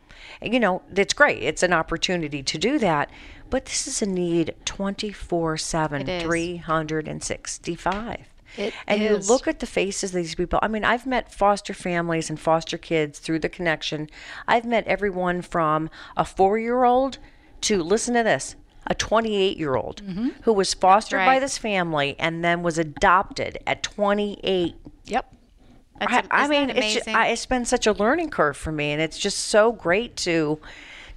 you 0.43 0.59
know, 0.59 0.83
it's 0.95 1.15
great. 1.15 1.43
It's 1.43 1.63
an 1.63 1.73
opportunity 1.73 2.43
to 2.43 2.59
do 2.59 2.79
that. 2.79 3.11
But 3.51 3.67
this 3.67 3.87
is 3.87 4.03
a 4.03 4.07
need 4.07 4.55
24 4.65 5.57
7, 5.57 6.03
It 6.03 6.09
is. 6.09 6.23
365. 6.23 8.29
It 8.57 8.75
and 8.87 9.03
is. 9.03 9.29
you 9.29 9.33
look 9.33 9.47
at 9.47 9.61
the 9.61 9.67
faces 9.67 10.11
of 10.11 10.17
these 10.17 10.35
people. 10.35 10.59
I 10.63 10.69
mean, 10.69 10.85
I've 10.85 11.07
met 11.07 11.33
foster 11.33 11.75
families 11.75 12.31
and 12.31 12.41
foster 12.41 12.79
kids 12.79 13.19
through 13.19 13.41
the 13.41 13.49
connection. 13.49 14.09
I've 14.47 14.65
met 14.65 14.87
everyone 14.87 15.43
from 15.43 15.91
a 16.17 16.25
four 16.25 16.59
year 16.59 16.85
old 16.85 17.19
to, 17.63 17.83
listen 17.83 18.15
to 18.15 18.23
this, 18.23 18.57
a 18.87 18.95
28 18.95 19.57
year 19.57 19.77
old 19.77 20.03
mm-hmm. 20.05 20.29
who 20.43 20.53
was 20.53 20.75
fostered 20.75 21.25
by 21.25 21.39
this 21.39 21.59
family 21.59 22.17
and 22.19 22.43
then 22.45 22.63
was 22.63 22.79
adopted 22.79 23.59
at 23.67 23.83
28. 23.83 24.75
Yep. 25.05 25.35
I, 26.01 26.25
I 26.31 26.49
mean, 26.49 26.71
it's, 26.71 26.95
just. 26.95 27.09
I, 27.09 27.29
it's 27.29 27.47
been 27.47 27.65
such 27.65 27.87
a 27.87 27.93
learning 27.93 28.31
curve 28.31 28.57
for 28.57 28.73
me, 28.73 28.93
and 28.93 29.03
it's 29.03 29.19
just 29.19 29.39
so 29.39 29.73
great 29.73 30.17
to 30.19 30.61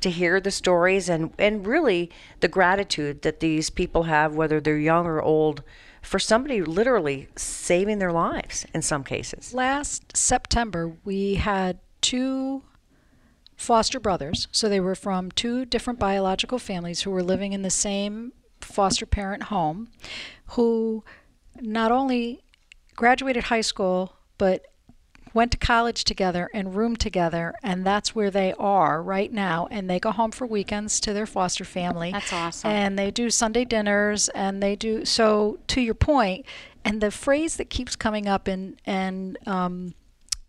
to 0.01 0.09
hear 0.09 0.41
the 0.41 0.49
stories 0.49 1.07
and 1.07 1.31
and 1.37 1.65
really 1.67 2.09
the 2.39 2.47
gratitude 2.47 3.21
that 3.21 3.39
these 3.39 3.69
people 3.69 4.03
have, 4.03 4.35
whether 4.35 4.59
they're 4.59 4.77
young 4.77 5.05
or 5.05 5.21
old, 5.21 5.63
for 6.01 6.19
somebody 6.19 6.61
literally 6.61 7.27
saving 7.35 7.99
their 7.99 8.11
lives 8.11 8.65
in 8.73 8.81
some 8.81 9.03
cases. 9.03 9.53
Last 9.53 10.17
September, 10.17 10.93
we 11.03 11.35
had 11.35 11.77
two 12.01 12.63
foster 13.61 13.99
brothers. 13.99 14.47
So 14.51 14.67
they 14.67 14.79
were 14.79 14.95
from 14.95 15.31
two 15.31 15.65
different 15.65 15.99
biological 15.99 16.57
families 16.57 17.01
who 17.01 17.11
were 17.11 17.23
living 17.23 17.53
in 17.53 17.61
the 17.61 17.69
same 17.69 18.33
foster 18.59 19.05
parent 19.05 19.43
home, 19.43 19.89
who 20.47 21.03
not 21.59 21.91
only 21.91 22.43
graduated 22.95 23.45
high 23.45 23.61
school, 23.61 24.13
but 24.37 24.65
went 25.33 25.51
to 25.51 25.57
college 25.57 26.03
together 26.03 26.49
and 26.53 26.75
roomed 26.75 26.99
together, 26.99 27.53
and 27.63 27.85
that's 27.85 28.15
where 28.15 28.31
they 28.31 28.53
are 28.57 29.01
right 29.01 29.31
now. 29.31 29.67
And 29.69 29.89
they 29.89 29.99
go 29.99 30.11
home 30.11 30.31
for 30.31 30.45
weekends 30.45 30.99
to 31.01 31.13
their 31.13 31.27
foster 31.27 31.63
family. 31.63 32.11
That's 32.11 32.33
awesome. 32.33 32.69
And 32.69 32.99
they 32.99 33.11
do 33.11 33.29
Sunday 33.29 33.63
dinners, 33.63 34.27
and 34.29 34.61
they 34.61 34.75
do 34.75 35.05
so. 35.05 35.59
To 35.67 35.81
your 35.81 35.93
point, 35.93 36.45
and 36.83 36.99
the 36.99 37.11
phrase 37.11 37.57
that 37.57 37.69
keeps 37.69 37.95
coming 37.95 38.27
up 38.27 38.47
in 38.47 38.77
and 38.85 39.37
um, 39.45 39.93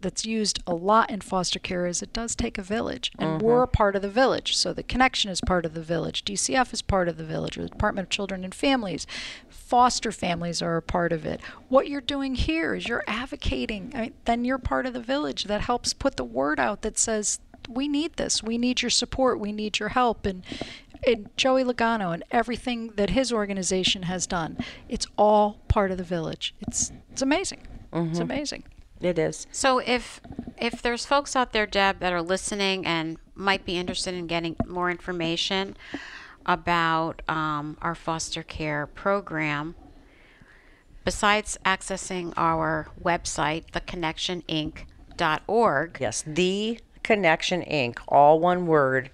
that's 0.03 0.27
used 0.27 0.63
a 0.67 0.75
lot 0.75 1.11
in 1.11 1.21
foster 1.21 1.59
care 1.59 1.87
is 1.87 2.03
it 2.03 2.13
does 2.13 2.35
take 2.35 2.59
a 2.59 2.63
village, 2.63 3.11
and 3.19 3.39
mm-hmm. 3.39 3.47
we're 3.47 3.63
a 3.63 3.69
part 3.69 3.97
of 3.97 4.03
the 4.03 4.11
village. 4.11 4.57
So 4.57 4.73
the 4.73 4.83
connection 4.83 5.31
is 5.31 5.41
part 5.41 5.65
of 5.65 5.75
the 5.75 5.83
village. 5.83 6.25
DCF 6.25 6.73
is 6.73 6.83
part 6.83 7.09
of 7.09 7.17
the 7.17 7.25
village. 7.25 7.57
Or 7.57 7.63
the 7.63 7.69
Department 7.69 8.07
of 8.07 8.11
Children 8.11 8.45
and 8.45 8.55
Families, 8.55 9.07
foster 9.49 10.13
families 10.13 10.61
are 10.61 10.77
a 10.77 10.83
part 10.83 11.13
of 11.13 11.25
it. 11.25 11.41
What 11.69 11.89
you're 11.89 12.01
doing 12.01 12.35
here 12.35 12.75
is 12.75 12.87
you're 12.87 13.05
advocating. 13.07 13.93
I 13.95 14.01
mean, 14.03 14.15
then 14.27 14.45
you're 14.45 14.59
part 14.59 14.87
of 14.87 14.93
the 14.93 15.01
village 15.01 15.45
that 15.45 15.63
helps 15.63 15.95
put 15.95 16.17
the 16.17 16.25
word 16.25 16.61
out 16.61 16.83
that 16.83 16.99
says 16.99 17.41
we 17.69 17.89
need 17.89 18.15
this. 18.15 18.43
We 18.43 18.59
need 18.59 18.83
your 18.83 18.91
support. 18.91 19.39
We 19.39 19.53
need 19.53 19.79
your 19.79 19.91
help. 19.91 20.27
And 20.27 20.45
and 21.05 21.31
Joey 21.37 21.65
Logano 21.65 22.15
and 22.15 22.23
everything 22.31 22.93
that 22.97 23.11
his 23.11 23.33
organization 23.33 24.05
has 24.05 24.27
done, 24.27 24.59
it's 24.89 25.07
all 25.19 25.59
part 25.69 25.91
of 25.91 25.99
the 25.99 26.05
village. 26.05 26.55
It's 26.61 26.93
it's 27.11 27.23
amazing. 27.23 27.67
It's 27.93 28.19
mm-hmm. 28.19 28.23
amazing. 28.23 28.65
It 29.03 29.19
is. 29.19 29.49
So 29.51 29.81
if 29.81 30.21
if 30.59 30.81
there's 30.81 31.05
folks 31.05 31.35
out 31.35 31.53
there, 31.53 31.67
Deb, 31.67 31.99
that 31.99 32.13
are 32.13 32.23
listening 32.23 32.87
and 32.87 33.17
might 33.35 33.65
be 33.65 33.77
interested 33.77 34.15
in 34.15 34.29
getting 34.29 34.55
more 34.67 34.91
information 34.91 35.77
about 36.47 37.21
um, 37.29 37.77
our 37.83 37.95
foster 37.95 38.43
care 38.43 38.87
program, 38.87 39.75
besides 41.05 41.59
accessing 41.65 42.33
our 42.37 42.89
website, 43.03 43.71
theconnectioninc.org, 43.73 45.99
Yes, 46.01 46.25
the 46.27 46.81
Connection 47.03 47.63
Inc. 47.63 47.99
All 48.09 48.41
one 48.41 48.67
word. 48.67 49.11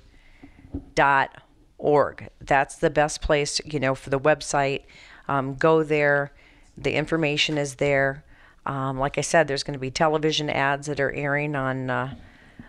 Dot 0.95 1.43
org. 1.79 2.29
That's 2.41 2.77
the 2.77 2.91
best 2.91 3.23
place, 3.23 3.61
you 3.65 3.81
know, 3.81 3.95
for 3.95 4.11
the 4.11 4.21
website. 4.21 4.83
Um, 5.29 5.55
go 5.55 5.83
there. 5.83 6.33
The 6.77 6.95
information 6.95 7.57
is 7.57 7.77
there. 7.77 8.25
Um, 8.69 8.99
like 8.99 9.19
I 9.19 9.23
said, 9.23 9.49
there's 9.49 9.63
going 9.65 9.73
to 9.73 9.81
be 9.81 9.91
television 9.91 10.49
ads 10.51 10.87
that 10.87 11.01
are 11.01 11.11
airing 11.13 11.57
on 11.57 11.91
uh, 11.91 12.15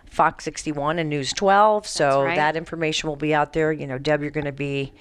Fox 0.06 0.44
61 0.44 0.98
and 0.98 1.08
News 1.08 1.32
12. 1.32 1.86
So 1.86 2.24
right. 2.24 2.36
that 2.36 2.56
information 2.56 3.08
will 3.08 3.16
be 3.16 3.34
out 3.34 3.52
there. 3.52 3.70
You 3.70 3.86
know, 3.86 3.98
Deb, 3.98 4.22
you're 4.22 4.30
going 4.30 4.46
to 4.46 4.52
be 4.52 4.92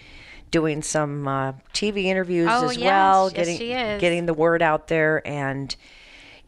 doing 0.52 0.82
some 0.82 1.28
uh, 1.28 1.54
TV 1.74 2.04
interviews 2.06 2.50
Oh, 2.52 2.70
as 2.70 2.78
yes. 2.78 2.86
well, 2.86 3.26
Yes, 3.30 3.34
getting 3.34 3.58
she 3.58 3.72
is. 3.72 4.02
getting 4.02 4.26
the 4.26 4.34
word 4.34 4.62
out 4.62 4.88
there 4.88 5.26
and 5.28 5.76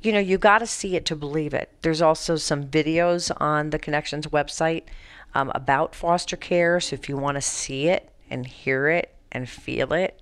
you 0.01 0.12
know, 0.12 0.20
you 0.20 0.38
got 0.39 0.60
to 0.60 0.67
see 0.67 0.96
it 0.96 1.05
to 1.05 1.15
believe 1.15 1.53
it. 1.53 1.70
There's 1.84 2.01
also 2.01 2.36
some 2.36 2.65
videos 2.65 3.31
on 3.39 3.70
the 3.70 3.77
Connections 3.77 4.25
website 4.27 4.86
um, 5.36 5.51
about 5.53 5.93
foster 5.93 6.36
care. 6.36 6.79
So 6.79 6.96
if 6.96 7.08
you 7.08 7.17
want 7.17 7.36
to 7.36 7.41
see 7.41 7.88
it 7.88 8.10
and 8.29 8.46
hear 8.48 8.88
it 8.89 9.13
and 9.31 9.48
feel 9.48 9.93
it, 9.93 10.20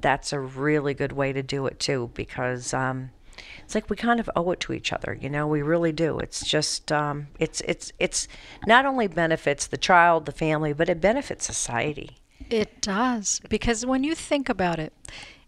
that's 0.00 0.32
a 0.32 0.40
really 0.40 0.92
good 0.92 1.12
way 1.12 1.32
to 1.32 1.40
do 1.42 1.66
it 1.66 1.78
too, 1.78 2.10
because 2.14 2.74
um, 2.74 3.10
it's 3.64 3.74
like 3.74 3.90
we 3.90 3.96
kind 3.96 4.20
of 4.20 4.30
owe 4.36 4.50
it 4.50 4.60
to 4.60 4.72
each 4.72 4.92
other. 4.92 5.16
You 5.20 5.28
know, 5.28 5.46
we 5.46 5.62
really 5.62 5.92
do. 5.92 6.18
It's 6.18 6.46
just, 6.46 6.90
um, 6.92 7.28
it's, 7.38 7.60
it's, 7.62 7.92
it's 7.98 8.28
not 8.66 8.86
only 8.86 9.06
benefits 9.06 9.66
the 9.66 9.76
child, 9.76 10.26
the 10.26 10.32
family, 10.32 10.72
but 10.72 10.88
it 10.88 11.00
benefits 11.00 11.44
society. 11.44 12.18
It 12.50 12.80
does. 12.80 13.40
Because 13.48 13.86
when 13.86 14.04
you 14.04 14.14
think 14.14 14.48
about 14.48 14.78
it, 14.78 14.92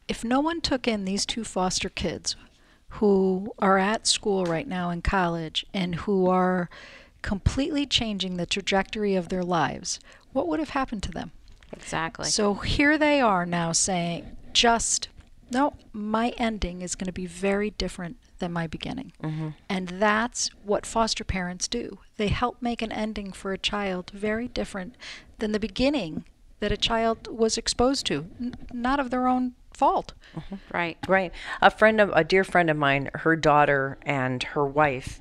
if 0.08 0.24
no 0.24 0.40
one 0.40 0.60
took 0.60 0.86
in 0.86 1.04
these 1.04 1.26
two 1.26 1.44
foster 1.44 1.88
kids 1.88 2.36
who 2.88 3.52
are 3.58 3.78
at 3.78 4.06
school 4.06 4.44
right 4.44 4.68
now 4.68 4.90
in 4.90 5.02
college 5.02 5.66
and 5.74 5.96
who 5.96 6.28
are 6.28 6.68
completely 7.22 7.86
changing 7.86 8.36
the 8.36 8.46
trajectory 8.46 9.14
of 9.14 9.28
their 9.28 9.42
lives, 9.42 9.98
what 10.32 10.46
would 10.46 10.60
have 10.60 10.70
happened 10.70 11.02
to 11.02 11.10
them? 11.10 11.32
exactly. 11.72 12.26
So 12.26 12.54
here 12.54 12.98
they 12.98 13.20
are 13.20 13.46
now 13.46 13.72
saying, 13.72 14.36
just, 14.52 15.08
no, 15.50 15.74
my 15.92 16.30
ending 16.38 16.82
is 16.82 16.94
going 16.94 17.06
to 17.06 17.12
be 17.12 17.26
very 17.26 17.70
different 17.70 18.16
than 18.38 18.52
my 18.52 18.66
beginning. 18.66 19.12
And 19.68 19.88
that's 19.88 20.48
what 20.64 20.86
foster 20.86 21.24
parents 21.24 21.68
do. 21.68 21.98
They 22.16 22.28
help 22.28 22.60
make 22.60 22.82
an 22.82 22.92
ending 22.92 23.32
for 23.32 23.52
a 23.52 23.58
child 23.58 24.10
very 24.14 24.48
different 24.48 24.96
than 25.38 25.52
the 25.52 25.60
beginning 25.60 26.24
that 26.60 26.72
a 26.72 26.76
child 26.76 27.28
was 27.28 27.58
exposed 27.58 28.06
to, 28.06 28.26
n- 28.40 28.54
not 28.72 28.98
of 28.98 29.10
their 29.10 29.26
own 29.28 29.52
fault. 29.72 30.14
right. 30.72 30.96
Right. 31.06 31.32
A 31.60 31.70
friend 31.70 32.00
of 32.00 32.10
a 32.14 32.24
dear 32.24 32.44
friend 32.44 32.70
of 32.70 32.76
mine, 32.76 33.10
her 33.14 33.36
daughter 33.36 33.98
and 34.02 34.42
her 34.42 34.64
wife 34.64 35.20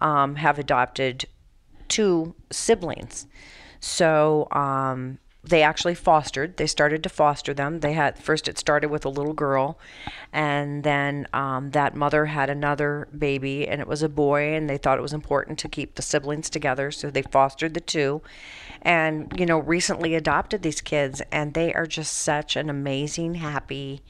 um, 0.00 0.36
have 0.36 0.58
adopted 0.58 1.24
two 1.88 2.34
siblings. 2.50 3.26
So 3.80 4.48
um, 4.52 5.18
they 5.46 5.62
actually 5.62 5.94
fostered. 5.94 6.56
They 6.56 6.66
started 6.66 7.02
to 7.04 7.08
foster 7.08 7.54
them. 7.54 7.80
They 7.80 7.92
had 7.92 8.18
first 8.18 8.48
it 8.48 8.58
started 8.58 8.90
with 8.90 9.04
a 9.04 9.08
little 9.08 9.32
girl, 9.32 9.78
and 10.32 10.82
then 10.82 11.28
um, 11.32 11.70
that 11.70 11.94
mother 11.94 12.26
had 12.26 12.50
another 12.50 13.06
baby, 13.16 13.68
and 13.68 13.80
it 13.80 13.86
was 13.86 14.02
a 14.02 14.08
boy. 14.08 14.54
And 14.54 14.68
they 14.68 14.76
thought 14.76 14.98
it 14.98 15.02
was 15.02 15.12
important 15.12 15.58
to 15.60 15.68
keep 15.68 15.94
the 15.94 16.02
siblings 16.02 16.50
together, 16.50 16.90
so 16.90 17.10
they 17.10 17.22
fostered 17.22 17.74
the 17.74 17.80
two, 17.80 18.22
and 18.82 19.32
you 19.38 19.46
know 19.46 19.58
recently 19.58 20.16
adopted 20.16 20.62
these 20.62 20.80
kids, 20.80 21.22
and 21.30 21.54
they 21.54 21.72
are 21.72 21.86
just 21.86 22.16
such 22.16 22.56
an 22.56 22.68
amazing, 22.68 23.36
happy 23.36 24.02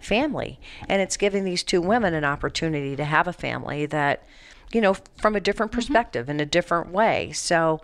family. 0.00 0.60
And 0.86 1.00
it's 1.00 1.16
giving 1.16 1.44
these 1.44 1.62
two 1.62 1.80
women 1.80 2.12
an 2.12 2.24
opportunity 2.24 2.94
to 2.94 3.04
have 3.04 3.26
a 3.26 3.32
family 3.32 3.86
that, 3.86 4.22
you 4.70 4.82
know, 4.82 4.94
from 5.16 5.34
a 5.34 5.40
different 5.40 5.72
perspective 5.72 6.28
in 6.28 6.40
a 6.40 6.46
different 6.46 6.90
way. 6.90 7.32
So 7.32 7.80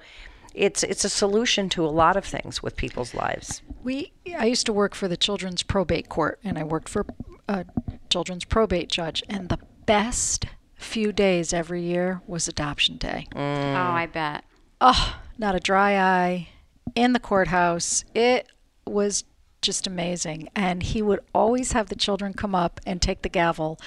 it's 0.54 0.82
it's 0.82 1.04
a 1.04 1.08
solution 1.08 1.68
to 1.70 1.84
a 1.84 1.88
lot 1.88 2.16
of 2.16 2.24
things 2.24 2.62
with 2.62 2.76
people's 2.76 3.14
lives. 3.14 3.62
We 3.82 4.12
I 4.38 4.46
used 4.46 4.66
to 4.66 4.72
work 4.72 4.94
for 4.94 5.08
the 5.08 5.16
children's 5.16 5.62
probate 5.62 6.08
court 6.08 6.38
and 6.44 6.58
I 6.58 6.64
worked 6.64 6.88
for 6.88 7.06
a 7.48 7.64
children's 8.08 8.44
probate 8.44 8.88
judge 8.88 9.22
and 9.28 9.48
the 9.48 9.58
best 9.86 10.46
few 10.76 11.12
days 11.12 11.52
every 11.52 11.82
year 11.82 12.22
was 12.26 12.48
adoption 12.48 12.96
day. 12.96 13.26
Mm. 13.34 13.74
Oh, 13.74 13.92
I 13.92 14.06
bet. 14.06 14.44
Oh, 14.80 15.16
not 15.38 15.54
a 15.54 15.60
dry 15.60 15.96
eye 15.96 16.48
in 16.94 17.12
the 17.12 17.20
courthouse. 17.20 18.04
It 18.14 18.48
was 18.86 19.24
just 19.62 19.86
amazing. 19.86 20.48
And 20.54 20.82
he 20.82 21.02
would 21.02 21.20
always 21.34 21.72
have 21.72 21.88
the 21.88 21.96
children 21.96 22.32
come 22.32 22.54
up 22.54 22.80
and 22.86 23.00
take 23.00 23.22
the 23.22 23.28
gavel 23.28 23.78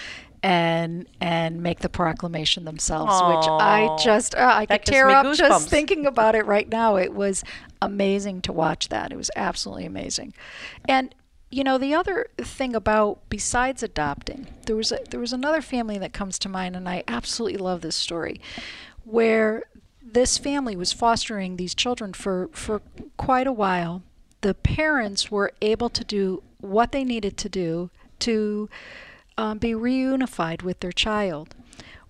and 0.43 1.07
and 1.21 1.63
make 1.63 1.79
the 1.79 1.89
proclamation 1.89 2.65
themselves, 2.65 3.13
which 3.13 3.47
I 3.49 3.97
just 4.03 4.35
uh, 4.35 4.39
I 4.39 4.65
That 4.65 4.85
could 4.85 4.91
tear 4.91 5.09
up 5.09 5.25
goosebumps. 5.25 5.37
just 5.37 5.69
thinking 5.69 6.05
about 6.05 6.35
it 6.35 6.45
right 6.45 6.67
now. 6.69 6.97
It 6.97 7.13
was 7.13 7.43
amazing 7.81 8.41
to 8.43 8.51
watch 8.51 8.89
that. 8.89 9.11
It 9.13 9.15
was 9.15 9.31
absolutely 9.37 9.85
amazing. 9.85 10.33
And 10.87 11.15
you 11.49 11.63
know 11.63 11.77
the 11.77 11.93
other 11.93 12.27
thing 12.37 12.75
about 12.75 13.21
besides 13.29 13.81
adopting, 13.81 14.47
there 14.65 14.75
was 14.75 14.91
a, 14.91 14.99
there 15.09 15.19
was 15.19 15.31
another 15.33 15.61
family 15.61 15.97
that 15.97 16.11
comes 16.11 16.37
to 16.39 16.49
mind, 16.49 16.75
and 16.75 16.89
I 16.89 17.03
absolutely 17.07 17.57
love 17.57 17.81
this 17.81 17.95
story, 17.95 18.41
where 19.05 19.63
this 20.01 20.37
family 20.37 20.75
was 20.75 20.91
fostering 20.91 21.55
these 21.55 21.73
children 21.73 22.13
for, 22.13 22.49
for 22.51 22.81
quite 23.17 23.47
a 23.47 23.51
while. 23.53 24.03
The 24.41 24.53
parents 24.53 25.31
were 25.31 25.53
able 25.61 25.89
to 25.89 26.03
do 26.03 26.43
what 26.59 26.91
they 26.91 27.03
needed 27.05 27.37
to 27.37 27.49
do 27.49 27.89
to 28.19 28.69
um, 29.37 29.57
be 29.57 29.71
reunified 29.71 30.61
with 30.63 30.79
their 30.79 30.91
child. 30.91 31.55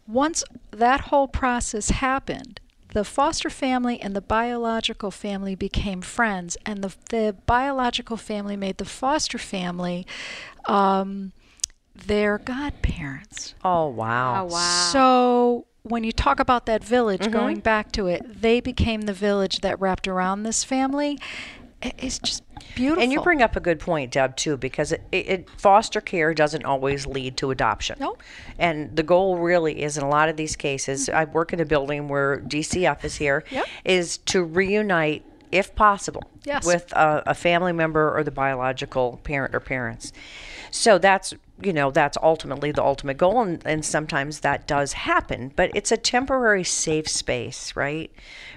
Once 0.08 0.44
that 0.72 1.02
whole 1.02 1.28
process 1.28 1.90
happened, 1.90 2.60
the 2.94 3.04
foster 3.04 3.50
family 3.50 4.00
and 4.00 4.16
the 4.16 4.22
biological 4.22 5.10
family 5.12 5.56
became 5.56 6.02
friends, 6.02 6.58
and 6.66 6.84
the, 6.84 6.94
the 7.10 7.36
biological 7.46 8.18
family 8.18 8.56
made 8.56 8.78
the 8.78 8.86
foster 8.86 9.38
family 9.38 10.06
um, 10.66 11.32
their 11.96 12.38
godparents. 12.38 13.56
Oh 13.64 13.88
wow. 13.88 14.42
Oh 14.42 14.44
wow. 14.46 14.60
So 14.60 15.66
when 15.84 16.04
you 16.04 16.12
talk 16.12 16.40
about 16.40 16.66
that 16.66 16.84
village, 16.84 17.22
Mm-hmm. 17.22 17.32
going 17.34 17.60
back 17.60 17.92
to 17.94 18.08
it, 18.08 18.42
they 18.42 18.60
became 18.60 19.02
the 19.02 19.14
village 19.14 19.60
that 19.62 19.80
wrapped 19.80 20.08
around 20.08 20.44
this 20.44 20.64
family. 20.64 21.18
It's 21.84 22.20
just 22.20 22.44
beautiful. 22.76 23.04
And 23.04 23.12
you 23.12 23.22
bring 23.22 23.42
up 23.42 23.56
a 23.56 23.60
good 23.60 23.80
point, 23.80 24.12
Deb, 24.12 24.36
too, 24.36 24.58
because 24.58 24.92
it, 24.92 25.02
it, 25.12 25.28
it 25.28 25.50
foster 25.58 26.02
care 26.02 26.34
doesn't 26.34 26.66
always 26.66 27.06
lead 27.06 27.38
to 27.38 27.52
adoption. 27.52 27.98
No. 28.00 28.18
And 28.58 28.96
the 28.96 29.04
goal 29.04 29.38
really 29.38 29.84
is 29.84 29.98
in 29.98 30.04
a 30.04 30.10
lot 30.10 30.30
of 30.30 30.38
these 30.38 30.56
cases, 30.56 31.08
mm-hmm. 31.08 31.18
I 31.18 31.26
work 31.26 31.54
in 31.54 31.60
a 31.60 31.66
building 31.66 32.08
where 32.08 32.40
DCF 32.40 33.04
is 33.04 33.16
here, 33.16 33.44
Yep. 33.52 33.66
is 33.86 34.18
to 34.18 34.44
reunite, 34.44 35.26
if 35.52 35.76
possible, 35.76 36.24
Yes. 36.46 36.66
with 36.66 36.92
a, 36.94 37.24
a 37.28 37.34
family 37.34 37.74
member 37.74 38.16
or 38.16 38.24
the 38.24 38.32
biological 38.32 39.20
parent 39.24 39.54
or 39.54 39.60
parents. 39.60 40.14
So 40.72 40.98
that's 40.98 41.34
you 41.62 41.72
know 41.72 41.92
that's 41.92 42.18
ultimately 42.22 42.72
the 42.72 42.84
ultimate 42.84 43.16
goal 43.18 43.42
and, 43.42 43.62
and 43.64 43.86
sometimes 43.86 44.40
that 44.40 44.68
does 44.68 44.94
happen 44.94 45.52
but 45.56 45.70
it's 45.76 45.92
a 45.92 45.98
temporary 45.98 46.64
safe 46.64 47.08
space 47.08 47.76
right 47.76 48.12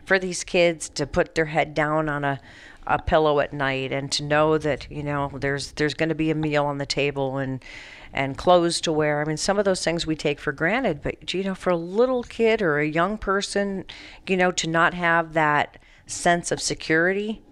for 0.07 0.19
these 0.19 0.43
kids 0.43 0.89
to 0.89 1.07
put 1.07 1.35
their 1.35 1.45
head 1.45 1.75
down 1.75 2.09
on 2.09 2.25
a 2.25 2.41
a 2.87 3.01
pillow 3.01 3.41
at 3.41 3.53
night 3.53 3.93
and 3.93 4.13
to 4.13 4.23
know 4.23 4.59
that 4.59 4.91
you 4.91 5.03
know 5.03 5.31
there's 5.35 5.73
there's 5.73 5.95
going 5.95 6.09
to 6.09 6.15
be 6.15 6.31
a 6.31 6.35
meal 6.35 6.65
on 6.65 6.79
the 6.79 6.87
table 6.87 7.39
and 7.39 7.65
and 8.13 8.39
clothes 8.39 8.81
to 8.81 8.93
wear. 8.93 9.21
I 9.21 9.25
mean, 9.25 9.37
some 9.37 9.59
of 9.59 9.65
those 9.65 9.85
things 9.85 10.07
we 10.07 10.17
take 10.17 10.41
for 10.41 10.53
granted, 10.53 11.03
but 11.03 11.35
you 11.35 11.45
know, 11.45 11.55
for 11.55 11.71
a 11.71 11.77
little 11.77 12.23
kid 12.23 12.63
or 12.63 12.79
a 12.79 12.87
young 12.87 13.19
person, 13.19 13.85
you 14.27 14.37
know, 14.37 14.51
to 14.53 14.67
not 14.67 14.95
have 14.95 15.35
that 15.35 15.79
sense 16.07 16.51
of 16.51 16.61
security. 16.61 17.43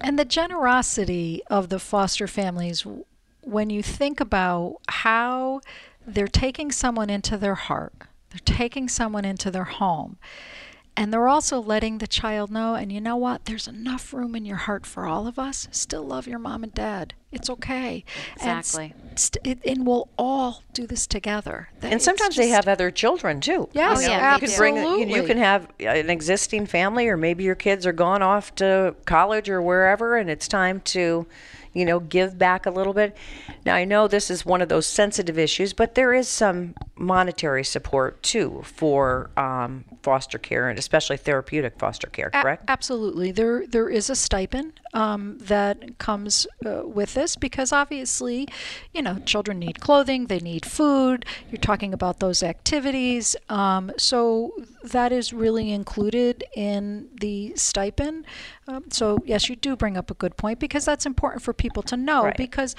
And 0.00 0.18
the 0.18 0.24
generosity 0.24 1.42
of 1.48 1.68
the 1.68 1.80
foster 1.80 2.28
families, 2.28 2.86
when 3.42 3.70
you 3.70 3.82
think 3.82 4.20
about 4.20 4.76
how 4.88 5.60
they're 6.06 6.28
taking 6.28 6.70
someone 6.70 7.10
into 7.10 7.36
their 7.36 7.56
heart, 7.56 7.94
they're 8.30 8.56
taking 8.56 8.88
someone 8.88 9.24
into 9.24 9.50
their 9.50 9.64
home, 9.64 10.16
and 11.00 11.10
they're 11.14 11.28
also 11.28 11.58
letting 11.60 11.96
the 11.96 12.06
child 12.06 12.50
know, 12.50 12.74
and 12.74 12.92
you 12.92 13.00
know 13.00 13.16
what? 13.16 13.46
There's 13.46 13.66
enough 13.66 14.12
room 14.12 14.36
in 14.36 14.44
your 14.44 14.58
heart 14.58 14.84
for 14.84 15.06
all 15.06 15.26
of 15.26 15.38
us. 15.38 15.66
Still 15.70 16.02
love 16.04 16.26
your 16.26 16.38
mom 16.38 16.62
and 16.62 16.74
dad. 16.74 17.14
It's 17.32 17.48
okay. 17.48 18.04
And 18.42 18.58
s- 18.58 18.74
Exactly. 18.74 18.94
st- 19.16 19.60
and 19.64 19.86
we'll 19.86 20.08
all 20.18 20.62
do 20.74 20.86
this 20.86 21.06
together. 21.06 21.70
That- 21.80 21.86
And 21.86 21.94
it's 21.94 22.04
sometimes 22.04 22.36
they 22.36 22.48
have 22.48 22.68
other 22.68 22.90
children 22.90 23.40
too. 23.40 23.70
Yes, 23.72 23.98
Oh, 23.98 24.10
yeah, 24.10 24.34
you 24.34 24.46
can 24.46 24.56
bring 24.58 24.76
you, 24.76 25.06
you 25.16 25.22
can 25.22 25.38
have 25.38 25.68
uh, 25.80 25.84
an 25.88 26.10
existing 26.10 26.66
family 26.66 27.08
or 27.08 27.16
maybe 27.16 27.44
your 27.44 27.54
kids 27.54 27.86
are 27.86 27.92
gone 27.92 28.20
off 28.22 28.54
to 28.56 28.94
college 29.06 29.48
or 29.48 29.62
wherever 29.62 30.16
and 30.18 30.28
it's 30.28 30.46
time 30.48 30.80
to 30.80 31.26
you 31.72 31.84
know 31.84 32.00
give 32.00 32.38
back 32.38 32.66
a 32.66 32.70
little 32.70 32.92
bit 32.92 33.16
now 33.64 33.74
i 33.74 33.84
know 33.84 34.08
this 34.08 34.30
is 34.30 34.44
one 34.44 34.60
of 34.60 34.68
those 34.68 34.86
sensitive 34.86 35.38
issues 35.38 35.72
but 35.72 35.94
there 35.94 36.12
is 36.12 36.28
some 36.28 36.74
monetary 36.96 37.64
support 37.64 38.22
too 38.22 38.60
for 38.64 39.30
um, 39.36 39.84
foster 40.02 40.38
care 40.38 40.68
and 40.68 40.78
especially 40.78 41.16
therapeutic 41.16 41.78
foster 41.78 42.08
care 42.08 42.30
A- 42.34 42.42
correct 42.42 42.64
absolutely. 42.68 43.30
There 43.32 43.66
there 43.66 43.88
is 43.88 44.10
a 44.10 44.16
stipend 44.16 44.80
um, 44.94 45.38
that 45.38 45.98
comes 45.98 46.46
uh, 46.64 46.82
with 46.84 47.14
this 47.14 47.36
because 47.36 47.72
obviously, 47.72 48.48
you 48.94 49.02
know, 49.02 49.18
children 49.24 49.58
need 49.58 49.80
clothing, 49.80 50.26
they 50.26 50.40
need 50.40 50.64
food. 50.64 51.24
You're 51.50 51.60
talking 51.60 51.92
about 51.92 52.20
those 52.20 52.42
activities, 52.42 53.36
um, 53.48 53.92
so 53.96 54.52
that 54.82 55.12
is 55.12 55.32
really 55.32 55.72
included 55.72 56.44
in 56.54 57.08
the 57.20 57.52
stipend. 57.56 58.24
Um, 58.70 58.84
so 58.90 59.18
yes, 59.24 59.48
you 59.48 59.56
do 59.56 59.74
bring 59.76 59.96
up 59.96 60.10
a 60.10 60.14
good 60.14 60.36
point 60.36 60.58
because 60.60 60.84
that's 60.84 61.06
important 61.06 61.42
for 61.42 61.52
people 61.52 61.82
to 61.84 61.96
know 61.96 62.24
Right. 62.24 62.36
because 62.36 62.76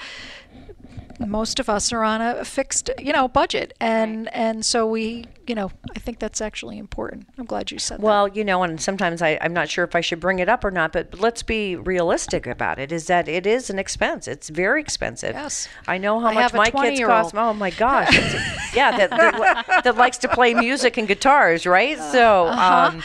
most 1.26 1.60
of 1.60 1.68
us 1.68 1.92
are 1.92 2.02
on 2.02 2.20
a 2.20 2.44
fixed, 2.44 2.90
you 2.98 3.12
know, 3.12 3.28
budget, 3.28 3.74
and 3.78 4.34
and 4.34 4.64
so 4.64 4.86
we, 4.86 5.26
you 5.46 5.54
know, 5.54 5.70
I 5.94 5.98
think 6.00 6.18
that's 6.18 6.40
actually 6.40 6.78
important. 6.78 7.28
I'm 7.38 7.44
glad 7.44 7.70
you 7.70 7.78
said 7.78 7.98
that. 7.98 8.02
Well, 8.04 8.26
you 8.28 8.42
know, 8.44 8.62
and 8.64 8.80
sometimes 8.80 9.22
I, 9.22 9.38
I'm 9.40 9.52
not 9.52 9.68
sure 9.68 9.84
if 9.84 9.94
I 9.94 10.00
should 10.00 10.18
bring 10.18 10.38
it 10.40 10.48
up 10.48 10.64
or 10.64 10.70
not, 10.72 10.92
but, 10.92 11.20
let's 11.20 11.42
be 11.44 11.76
realistic 11.76 12.46
about 12.46 12.78
it. 12.80 12.90
Is 12.90 13.06
that 13.06 13.28
it 13.28 13.46
is 13.46 13.70
an 13.70 13.78
expense? 13.78 14.26
It's 14.26 14.48
very 14.48 14.80
expensive. 14.80 15.34
Yes. 15.34 15.68
I 15.86 15.98
know 15.98 16.18
how 16.18 16.28
I 16.28 16.34
much 16.34 16.54
my 16.54 16.70
kids 16.70 16.98
20-year-old. 16.98 17.32
cost. 17.32 17.34
Oh 17.36 17.52
my 17.52 17.70
gosh! 17.70 18.08
Yeah, 18.74 18.96
that, 18.96 19.10
that 19.10 19.82
that 19.84 19.96
likes 19.96 20.16
to 20.18 20.28
play 20.28 20.54
music 20.54 20.96
and 20.96 21.06
guitars, 21.06 21.66
right? 21.66 21.98
So, 21.98 22.46
Uh-huh. 22.46 22.90
um, 22.94 23.02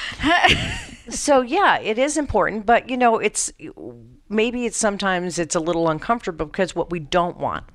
so 1.09 1.41
yeah, 1.41 1.79
it 1.79 1.97
is 1.97 2.17
important, 2.17 2.65
but 2.65 2.89
you 2.89 2.97
know, 2.97 3.17
it's 3.17 3.51
maybe 4.29 4.65
it's 4.65 4.77
sometimes 4.77 5.39
it's 5.39 5.55
a 5.55 5.59
little 5.59 5.89
uncomfortable 5.89 6.45
because 6.45 6.75
what 6.75 6.91
we 6.91 6.99
don't 6.99 7.37
want 7.37 7.65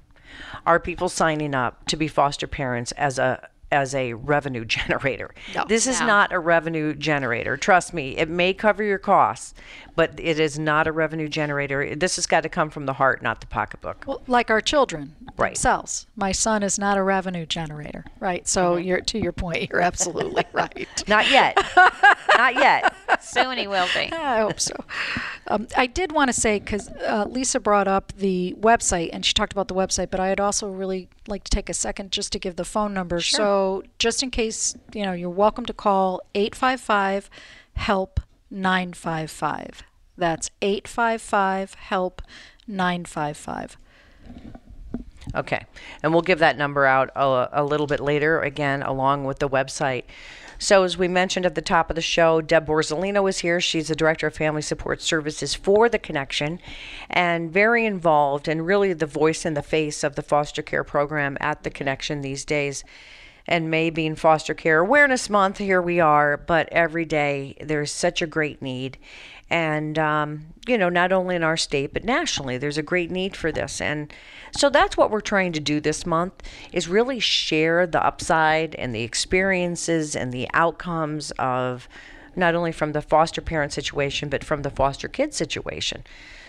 are 0.67 0.79
people 0.81 1.09
signing 1.09 1.55
up 1.55 1.87
to 1.87 1.97
be 1.97 2.09
foster 2.09 2.47
parents 2.47 2.93
as 2.93 3.19
a 3.19 3.49
as 3.71 3.95
a 3.95 4.13
revenue 4.13 4.65
generator. 4.67 5.35
No. 5.55 5.65
This 5.67 5.87
is 5.87 5.99
No. 6.01 6.07
not 6.07 6.33
a 6.33 6.39
revenue 6.39 6.95
generator. 6.95 7.57
Trust 7.57 7.95
me, 7.95 8.19
it 8.19 8.29
may 8.29 8.53
cover 8.53 8.83
your 8.83 8.99
costs, 8.99 9.55
but 9.97 10.13
it 10.21 10.39
is 10.39 10.59
not 10.59 10.87
a 10.87 10.93
revenue 10.93 11.27
generator. 11.29 11.95
This 11.97 12.17
has 12.17 12.27
got 12.27 12.43
to 12.43 12.51
come 12.51 12.69
from 12.69 12.85
the 12.85 12.93
heart, 12.93 13.23
not 13.23 13.41
the 13.41 13.47
pocketbook. 13.47 14.05
Well, 14.07 14.23
like 14.27 14.51
our 14.51 14.61
children 14.61 15.17
Right. 15.39 15.55
themselves. 15.55 16.07
My 16.17 16.33
son 16.33 16.63
is 16.63 16.79
not 16.79 16.99
a 16.99 17.03
revenue 17.03 17.47
generator, 17.47 18.05
right? 18.21 18.47
So 18.47 18.75
mm-hmm. 18.77 18.87
you're 18.87 19.01
to 19.01 19.19
your 19.19 19.33
point, 19.33 19.71
you're 19.71 19.81
absolutely 19.81 20.45
right. 20.53 20.87
Not 21.09 21.31
yet. 21.31 21.57
not 22.37 22.55
yet. 22.55 22.95
Soon 23.21 23.59
he 23.59 23.67
will 23.67 23.89
be. 23.95 24.13
I 24.13 24.41
hope 24.41 24.61
so. 24.61 24.75
Um, 25.49 25.67
I 25.77 25.87
did 25.87 26.13
want 26.13 26.29
to 26.29 26.33
say 26.33 26.59
because 26.59 26.89
uh, 26.89 27.27
Lisa 27.29 27.61
brought 27.61 27.89
up 27.89 28.13
the 28.17 28.55
website 28.61 29.11
and 29.13 29.25
she 29.25 29.33
talked 29.33 29.53
about 29.53 29.69
the 29.69 29.75
website, 29.75 30.11
but 30.11 30.21
I'd 30.21 30.41
also 30.41 30.69
really 30.69 31.09
like 31.27 31.45
to 31.45 31.51
take 31.51 31.69
a 31.69 31.75
second 31.75 32.11
just 32.11 32.33
to 32.33 32.39
give 32.39 32.57
the 32.57 32.65
phone 32.65 32.95
number. 32.95 33.21
Sure. 33.21 33.37
So 33.37 33.83
just 33.99 34.23
in 34.23 34.31
case, 34.31 34.77
you 34.95 35.05
know, 35.05 35.13
you're 35.13 35.31
welcome 35.31 35.67
to 35.67 35.73
call 35.73 36.21
855 36.35 37.31
HELP 37.75 38.21
955. 38.51 39.83
That's 40.17 40.51
855 40.61 41.75
HELP 41.75 42.23
955. 42.67 43.77
Okay. 45.35 45.65
And 46.03 46.13
we'll 46.13 46.23
give 46.23 46.41
that 46.41 46.59
number 46.59 46.85
out 46.85 47.11
a, 47.15 47.49
a 47.53 47.65
little 47.65 47.87
bit 47.87 48.01
later, 48.01 48.41
again, 48.41 48.83
along 48.83 49.25
with 49.25 49.39
the 49.39 49.49
website. 49.49 50.05
So, 50.63 50.85
as 50.85 50.97
we 50.97 51.09
mentioned 51.09 51.45
at 51.45 51.57
the 51.57 51.61
top 51.61 51.91
of 51.91 51.97
the 51.97 52.01
show, 52.01 52.41
Deb 52.41 52.67
Borzolino 52.67 53.29
is 53.29 53.41
here. 53.41 53.61
She's 53.61 53.89
the 53.89 53.97
Director 53.97 54.29
of 54.29 54.37
Family 54.37 54.63
Support 54.63 55.03
Services 55.03 55.57
for 55.57 55.89
The 55.89 55.99
Connection 55.99 56.61
and 57.11 57.53
very 57.53 57.85
involved 57.85 58.47
and 58.47 58.65
really 58.65 58.93
the 58.93 59.05
voice 59.05 59.45
and 59.45 59.57
the 59.57 59.63
face 59.63 60.05
of 60.05 60.15
the 60.15 60.23
foster 60.23 60.63
care 60.63 60.85
program 60.85 61.37
at 61.41 61.65
The 61.65 61.71
Connection 61.71 62.21
these 62.21 62.45
days. 62.45 62.85
And 63.47 63.71
May 63.71 63.91
being 63.91 64.15
Foster 64.15 64.55
Care 64.55 64.81
Awareness 64.81 65.29
Month, 65.29 65.59
here 65.59 65.83
we 65.83 66.01
are, 66.01 66.37
but 66.37 66.69
every 66.71 67.05
day 67.05 67.57
there's 67.61 67.93
such 67.93 68.23
a 68.23 68.27
great 68.27 68.63
need. 68.63 68.99
And, 69.51 69.99
um, 69.99 70.47
you 70.67 70.79
know, 70.79 70.89
not 70.89 71.13
only 71.13 71.37
in 71.37 71.43
our 71.43 71.59
state, 71.59 71.93
but 71.93 72.05
nationally, 72.05 72.57
there's 72.57 72.79
a 72.79 72.83
great 72.83 73.11
need 73.11 73.37
for 73.37 73.53
this. 73.53 73.81
And 73.81 74.13
so 74.57 74.71
that's 74.71 74.97
what 74.97 75.11
we're 75.11 75.21
trying 75.21 75.53
to 75.53 75.61
do 75.61 75.79
this 75.79 76.07
month 76.07 76.33
is 76.73 76.89
really 76.89 77.21
share 77.21 77.87
the 77.87 78.03
upside 78.03 78.75
and 78.77 78.95
the 78.95 79.03
experiences 79.03 80.17
and 80.17 80.33
the 80.33 80.49
outcomes 80.55 81.33
of 81.33 81.89
not 82.35 82.55
only 82.55 82.73
from 82.73 82.93
the 82.93 83.03
foster 83.03 83.43
parent 83.43 83.73
situation, 83.73 84.31
but 84.31 84.43
from 84.43 84.63
the 84.63 84.71
foster 84.71 85.09
kid 85.09 85.35
situation. 85.35 86.03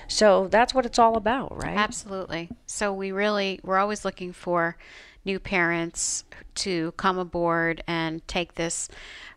So 0.08 0.48
that's 0.48 0.74
what 0.74 0.86
it's 0.86 1.00
all 1.00 1.18
about, 1.18 1.62
right? 1.62 1.78
Absolutely. 1.78 2.50
So 2.66 2.94
we 2.94 3.12
really 3.12 3.60
we're 3.64 3.78
always 3.78 4.06
looking 4.06 4.34
for 4.34 4.78
new 5.26 5.40
parents 5.40 6.24
to 6.56 6.92
come 6.94 7.18
aboard 7.18 7.84
and 7.88 8.26
take 8.28 8.56
this 8.56 8.90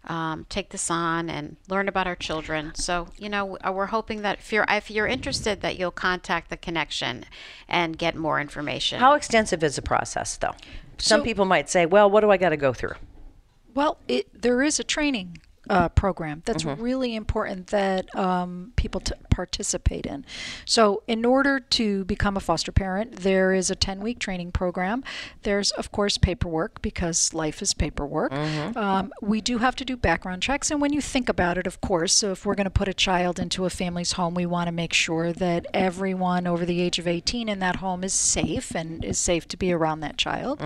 um, 0.04 0.46
take 0.48 0.70
this 0.70 0.88
on 0.90 1.28
and 1.28 1.56
learn 1.68 1.88
about 1.88 2.06
our 2.06 2.14
children. 2.14 2.74
So 2.74 3.08
you 3.18 3.28
know 3.28 3.56
uh, 3.58 3.72
we're 3.72 3.86
hoping 3.86 4.22
that 4.22 4.38
if 4.38 4.52
you're 4.52 4.64
if 4.68 4.90
you're 4.90 5.06
interested 5.06 5.62
that 5.62 5.78
you'll 5.78 5.90
contact 5.90 6.50
the 6.50 6.56
connection 6.56 7.24
and 7.68 7.98
get 7.98 8.14
more 8.14 8.40
information. 8.40 9.00
How 9.00 9.14
extensive 9.14 9.64
is 9.64 9.76
the 9.76 9.82
process, 9.82 10.36
though? 10.36 10.54
Some 10.98 11.20
So- 11.20 11.24
people 11.24 11.44
might 11.44 11.68
say, 11.68 11.86
well, 11.86 12.10
what 12.10 12.20
do 12.20 12.30
I 12.30 12.36
got 12.36 12.50
to 12.50 12.56
go 12.56 12.72
through? 12.72 12.94
Well, 13.74 13.98
it, 14.08 14.42
there 14.42 14.62
is 14.62 14.80
a 14.80 14.84
training 14.84 15.38
uh, 15.68 15.88
program 15.90 16.42
that's 16.44 16.64
Mm-hmm. 16.66 16.82
really 16.82 17.14
important 17.14 17.68
that 17.68 18.12
um, 18.16 18.72
people 18.76 19.00
t- 19.00 19.12
participate 19.30 20.04
in. 20.06 20.24
So, 20.64 21.02
in 21.06 21.24
order 21.24 21.60
to 21.60 22.04
become 22.06 22.36
a 22.36 22.40
foster 22.40 22.72
parent, 22.72 23.16
there 23.16 23.52
is 23.52 23.70
a 23.70 23.76
10 23.76 24.00
week 24.00 24.18
training 24.18 24.52
program. 24.52 25.04
There's, 25.42 25.70
of 25.72 25.92
course, 25.92 26.18
paperwork 26.18 26.82
because 26.82 27.32
life 27.34 27.62
is 27.62 27.72
paperwork. 27.74 28.32
Mm-hmm. 28.32 28.76
Um, 28.76 29.12
we 29.22 29.40
do 29.40 29.58
have 29.58 29.76
to 29.76 29.84
do 29.84 29.96
background 29.96 30.42
checks. 30.42 30.70
And 30.70 30.80
when 30.80 30.92
you 30.92 31.00
think 31.00 31.28
about 31.28 31.56
it, 31.58 31.66
of 31.66 31.80
course, 31.80 32.12
so 32.12 32.32
if 32.32 32.44
we're 32.44 32.54
going 32.56 32.64
to 32.64 32.70
put 32.70 32.88
a 32.88 32.94
child 32.94 33.38
into 33.38 33.64
a 33.64 33.70
family's 33.70 34.12
home, 34.12 34.34
we 34.34 34.46
want 34.46 34.66
to 34.68 34.72
make 34.72 34.92
sure 34.92 35.32
that 35.32 35.66
everyone 35.74 36.46
over 36.46 36.64
the 36.64 36.80
age 36.80 36.98
of 36.98 37.06
18 37.06 37.48
in 37.48 37.58
that 37.60 37.76
home 37.76 38.02
is 38.02 38.12
safe 38.12 38.74
and 38.74 39.04
is 39.04 39.18
safe 39.18 39.46
to 39.48 39.56
be 39.56 39.72
around 39.72 40.00
that 40.00 40.16
child. 40.16 40.60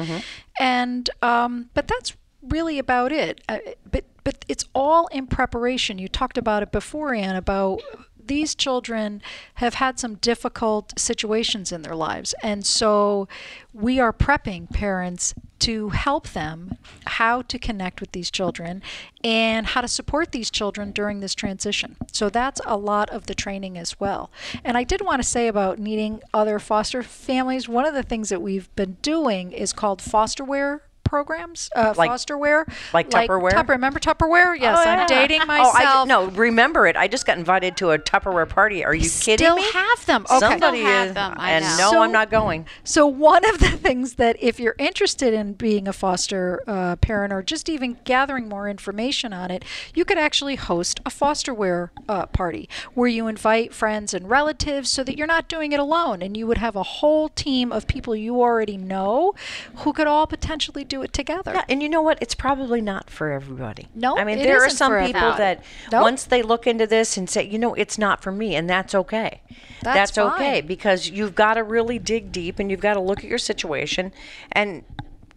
And, 0.59 1.11
um, 1.21 1.71
but 1.75 1.89
that's 1.89 2.17
really 2.43 2.79
about 2.79 3.13
it. 3.13 3.41
Uh, 3.49 3.59
but 3.91 4.05
but 4.25 4.45
it's 4.49 4.65
all 4.75 5.07
in 5.09 5.27
preparation. 5.27 5.99
You 5.99 6.09
talked 6.09 6.39
about 6.39 6.63
it 6.63 6.73
before, 6.73 7.15
Anne, 7.15 7.37
about 7.37 7.81
these 8.27 8.55
children 8.55 9.23
have 9.55 9.75
had 9.75 9.99
some 9.99 10.15
difficult 10.17 10.99
situations 10.99 11.73
in 11.73 11.83
their 11.83 11.97
lives, 11.97 12.35
and 12.43 12.65
so 12.65 13.27
we 13.73 13.99
are 13.99 14.13
prepping 14.13 14.71
parents 14.71 15.35
to 15.61 15.91
help 15.91 16.29
them 16.31 16.77
how 17.07 17.43
to 17.43 17.59
connect 17.59 18.01
with 18.01 18.13
these 18.13 18.31
children 18.31 18.83
and 19.23 19.69
how 19.69 19.81
to 19.81 19.89
support 19.89 20.33
these 20.33 20.51
children 20.51 20.91
during 20.91 21.21
this 21.21 21.35
transition. 21.35 21.97
So 22.13 22.31
that's 22.31 22.61
a 22.65 22.77
lot 22.77 23.11
of 23.11 23.27
the 23.27 23.35
training 23.35 23.77
as 23.77 24.01
well. 24.01 24.31
And 24.65 24.77
I 24.77 24.85
did 24.85 25.03
want 25.03 25.23
to 25.23 25.29
say 25.29 25.49
about 25.49 25.79
needing 25.79 26.23
other 26.33 26.59
foster 26.59 27.03
families. 27.03 27.69
One 27.69 27.85
of 27.85 27.95
the 27.95 28.03
things 28.03 28.31
that 28.31 28.41
we've 28.41 28.75
been 28.75 28.97
doing 29.03 29.53
is 29.53 29.73
called 29.73 30.01
fosterware 30.01 30.81
programs, 31.11 31.69
uh, 31.75 31.93
Like- 31.97 32.09
fosterware, 32.09 32.65
like 32.95 33.11
Tupperware? 33.11 33.51
Tupper, 33.51 33.73
remember 33.73 33.99
Tupperware? 33.99 34.57
Yes, 34.59 34.79
Oh, 34.79 34.89
I'm 34.89 35.01
yeah. 35.01 35.07
dating 35.09 35.43
Oh, 35.43 35.47
myself. 35.47 35.75
I, 35.77 36.05
no, 36.05 36.27
remember 36.27 36.87
it. 36.87 36.97
I 36.97 37.09
just 37.09 37.27
got 37.27 37.37
invited 37.37 37.77
to 37.79 37.91
a 37.91 37.99
Tupperware 37.99 38.49
party. 38.49 38.85
Are 38.85 38.95
you 38.95 39.11
kidding 39.11 39.57
me? 39.57 39.63
still 39.63 39.81
have 39.83 40.07
them. 40.07 40.25
Okay. 40.31 40.39
Somebody 40.39 40.79
Still 40.79 40.87
have 40.93 41.09
is, 41.09 41.15
them, 41.15 41.35
I 41.37 41.51
and 41.51 41.65
know. 41.65 41.77
no, 41.79 41.91
So- 41.91 42.03
I'm 42.03 42.13
not 42.13 42.31
going. 42.31 42.65
So 42.85 43.09
one 43.09 43.45
of 43.45 43.59
the 43.59 43.71
things 43.87 44.15
that 44.15 44.37
if 44.41 44.61
you're 44.61 44.77
interested 44.79 45.35
in 45.35 45.55
being 45.55 45.89
a 45.89 45.93
foster 45.93 46.63
uh, 46.69 46.95
parent 46.97 47.33
or 47.33 47.43
just 47.43 47.69
even 47.69 47.99
gathering 48.05 48.49
more 48.49 48.69
information 48.69 49.33
on 49.33 49.51
it, 49.51 49.65
you 49.95 50.05
could 50.05 50.17
actually 50.19 50.55
host 50.55 51.01
a 51.05 51.11
fosterware 51.11 51.91
uh, 52.09 52.27
party 52.27 52.69
where 52.95 53.09
you 53.09 53.27
invite 53.27 53.75
friends 53.75 54.15
and 54.15 54.31
relatives 54.31 54.89
so 54.89 55.03
that 55.03 55.19
you're 55.19 55.27
not 55.27 55.49
doing 55.49 55.73
it 55.73 55.81
alone, 55.81 56.23
and 56.23 56.37
you 56.37 56.47
would 56.47 56.59
have 56.59 56.77
a 56.77 56.85
whole 56.85 57.29
team 57.31 57.73
of 57.73 57.89
people 57.89 58.15
you 58.15 58.41
already 58.41 58.77
know 58.77 59.35
who 59.79 59.93
could 59.93 60.07
all 60.07 60.29
potentially 60.29 60.85
do 60.85 61.00
it 61.03 61.13
together. 61.13 61.53
Yeah, 61.55 61.65
and 61.69 61.83
you 61.83 61.89
know 61.89 62.03
what? 62.03 62.19
It's 62.21 62.35
probably 62.35 62.81
not 62.81 63.11
for 63.11 63.31
everybody. 63.31 63.89
No, 63.95 64.17
I 64.17 64.25
mean 64.25 64.39
there 64.39 64.63
are 64.63 64.71
some 64.71 64.93
people 65.05 65.33
that 65.35 65.65
Nope. 65.93 66.03
once 66.03 66.25
they 66.25 66.43
look 66.43 66.67
into 66.67 66.87
this 66.87 67.17
and 67.17 67.29
say, 67.29 67.45
you 67.45 67.59
know, 67.59 67.75
it's 67.75 67.99
not 67.99 68.23
for 68.23 68.33
me, 68.33 68.55
and 68.55 68.69
that's 68.69 68.95
okay. 68.95 69.43
That's 69.83 70.17
okay 70.17 70.61
fine. 70.61 70.67
because 70.67 71.09
you've 71.09 71.35
got 71.35 71.55
to 71.55 71.65
really 71.65 71.99
dig 71.99 72.33
deep 72.33 72.59
and 72.59 72.71
you've 72.71 72.81
got 72.81 72.95
to 72.95 73.01
look 73.01 73.19
at 73.19 73.25
your 73.25 73.39
situation, 73.39 74.13
and 74.53 74.85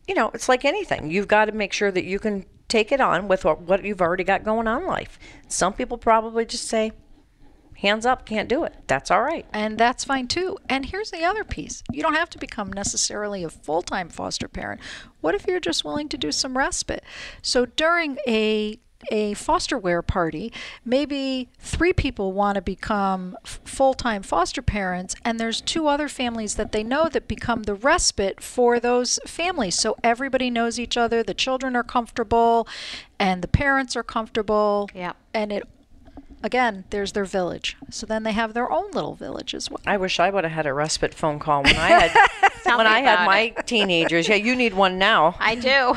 you 0.07 0.15
know, 0.15 0.31
it's 0.33 0.49
like 0.49 0.65
anything. 0.65 1.09
You've 1.09 1.27
got 1.27 1.45
to 1.45 1.51
make 1.51 1.73
sure 1.73 1.91
that 1.91 2.03
you 2.03 2.19
can 2.19 2.45
take 2.67 2.91
it 2.91 2.99
on 2.99 3.27
with 3.27 3.45
what, 3.45 3.61
what 3.61 3.83
you've 3.83 4.01
already 4.01 4.23
got 4.23 4.43
going 4.43 4.67
on 4.67 4.81
in 4.81 4.87
life. 4.87 5.19
Some 5.47 5.73
people 5.73 5.97
probably 5.97 6.45
just 6.45 6.67
say, 6.67 6.91
hands 7.83 8.05
up, 8.05 8.25
can't 8.25 8.49
do 8.49 8.63
it. 8.63 8.73
That's 8.87 9.11
all 9.11 9.21
right. 9.21 9.45
And 9.53 9.77
that's 9.77 10.05
fine 10.05 10.27
too. 10.27 10.57
And 10.69 10.85
here's 10.85 11.11
the 11.11 11.23
other 11.23 11.43
piece 11.43 11.83
you 11.91 12.01
don't 12.01 12.15
have 12.15 12.29
to 12.31 12.39
become 12.39 12.71
necessarily 12.71 13.43
a 13.43 13.49
full 13.49 13.83
time 13.83 14.09
foster 14.09 14.47
parent. 14.47 14.81
What 15.21 15.35
if 15.35 15.45
you're 15.45 15.59
just 15.59 15.85
willing 15.85 16.09
to 16.09 16.17
do 16.17 16.31
some 16.31 16.57
respite? 16.57 17.03
So 17.41 17.65
during 17.65 18.17
a 18.27 18.79
a 19.11 19.33
fosterware 19.33 20.05
party, 20.07 20.53
maybe 20.85 21.49
three 21.59 21.91
people 21.91 22.31
want 22.31 22.55
to 22.55 22.61
become 22.61 23.35
f- 23.43 23.59
full-time 23.65 24.23
foster 24.23 24.61
parents 24.61 25.13
and 25.25 25.37
there's 25.37 25.59
two 25.59 25.87
other 25.87 26.07
families 26.07 26.55
that 26.55 26.71
they 26.71 26.85
know 26.85 27.09
that 27.09 27.27
become 27.27 27.63
the 27.63 27.75
respite 27.75 28.41
for 28.41 28.79
those 28.79 29.19
families. 29.27 29.77
So 29.77 29.97
everybody 30.05 30.49
knows 30.49 30.79
each 30.79 30.95
other, 30.95 31.21
the 31.21 31.33
children 31.33 31.75
are 31.75 31.83
comfortable 31.83 32.65
and 33.19 33.41
the 33.41 33.47
parents 33.49 33.97
are 33.97 34.03
comfortable. 34.03 34.89
Yeah. 34.95 35.11
And 35.33 35.51
it 35.51 35.67
again, 36.43 36.83
there's 36.89 37.13
their 37.13 37.25
village. 37.25 37.77
So 37.89 38.05
then 38.05 38.23
they 38.23 38.33
have 38.33 38.53
their 38.53 38.71
own 38.71 38.91
little 38.91 39.15
village 39.15 39.55
as 39.55 39.71
well. 39.71 39.79
I 39.87 39.97
wish 39.97 40.19
I 40.19 40.29
would 40.29 40.43
have 40.43 40.53
had 40.53 40.65
a 40.67 40.73
respite 40.73 41.13
phone 41.13 41.39
call 41.39 41.63
when 41.63 41.75
I 41.75 41.87
had 41.87 42.51
when 42.65 42.85
I 42.85 42.99
had 42.99 43.13
about 43.13 43.25
my 43.25 43.53
it. 43.57 43.65
teenagers. 43.65 44.27
Yeah, 44.27 44.35
you 44.35 44.55
need 44.55 44.73
one 44.73 44.99
now. 44.99 45.35
I 45.39 45.55
do. 45.55 45.95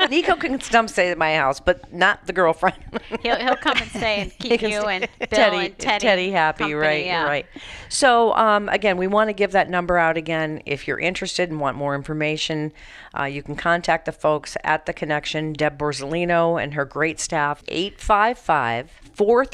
Nico 0.08 0.36
can 0.36 0.58
come 0.58 0.88
stay 0.88 1.10
at 1.10 1.18
my 1.18 1.34
house, 1.36 1.60
but 1.60 1.92
not 1.92 2.26
the 2.26 2.32
girlfriend. 2.32 2.76
he'll, 3.22 3.36
he'll 3.36 3.56
come 3.56 3.76
and 3.76 3.90
stay 3.90 4.22
and 4.22 4.38
keep 4.38 4.62
you 4.62 4.80
and 4.82 5.08
Bill 5.18 5.28
Teddy, 5.28 5.66
and 5.66 5.78
Teddy, 5.78 6.30
happy, 6.30 6.58
company, 6.58 6.74
right? 6.74 7.04
yeah. 7.04 7.24
Right. 7.24 7.46
So 7.88 8.34
um, 8.34 8.68
again, 8.68 8.96
we 8.96 9.06
want 9.06 9.28
to 9.28 9.34
give 9.34 9.52
that 9.52 9.68
number 9.68 9.98
out 9.98 10.16
again. 10.16 10.62
If 10.64 10.86
you're 10.86 10.98
interested 10.98 11.50
and 11.50 11.60
want 11.60 11.76
more 11.76 11.94
information, 11.94 12.72
uh, 13.18 13.24
you 13.24 13.42
can 13.42 13.56
contact 13.56 14.04
the 14.04 14.12
folks 14.12 14.56
at 14.62 14.86
the 14.86 14.92
Connection, 14.92 15.52
Deb 15.52 15.78
Borzolino 15.78 16.62
and 16.62 16.74
her 16.74 16.84
great 16.84 17.18
staff, 17.18 17.62
855 17.68 18.90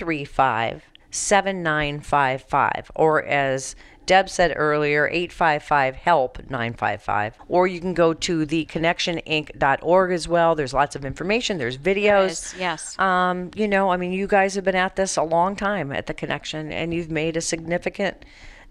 435 0.03 0.83
7955, 1.15 2.91
or 2.95 3.23
as 3.23 3.77
Deb 4.07 4.31
said 4.31 4.55
earlier, 4.57 5.07
855 5.07 5.97
HELP 5.97 6.38
955. 6.51 7.37
Or 7.49 7.67
you 7.67 7.81
can 7.81 7.93
go 7.93 8.15
to 8.15 8.47
theconnectioninc.org 8.47 10.11
as 10.11 10.27
well. 10.27 10.55
There's 10.55 10.73
lots 10.73 10.97
of 10.97 11.05
information, 11.05 11.59
there's 11.59 11.77
videos. 11.77 12.31
is, 12.31 12.55
yes. 12.59 12.99
Um, 12.99 13.51
you 13.55 13.69
know, 13.69 13.91
I 13.91 13.99
mean, 13.99 14.12
you 14.12 14.27
guys 14.27 14.55
have 14.55 14.65
been 14.65 14.75
at 14.75 14.97
this 14.97 15.17
a 15.19 15.23
long 15.23 15.55
time 15.55 15.93
at 15.93 16.07
the 16.07 16.15
Connection, 16.15 16.73
and 16.73 16.95
you've 16.95 17.11
made 17.11 17.37
a 17.37 17.43
significant 17.43 18.25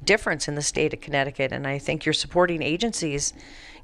difference 0.03 0.47
in 0.47 0.55
the 0.55 0.63
state 0.63 0.93
of 0.93 0.99
Connecticut. 0.99 1.51
And 1.51 1.67
I 1.67 1.77
think 1.77 2.05
your 2.05 2.13
supporting 2.13 2.63
agencies, 2.63 3.33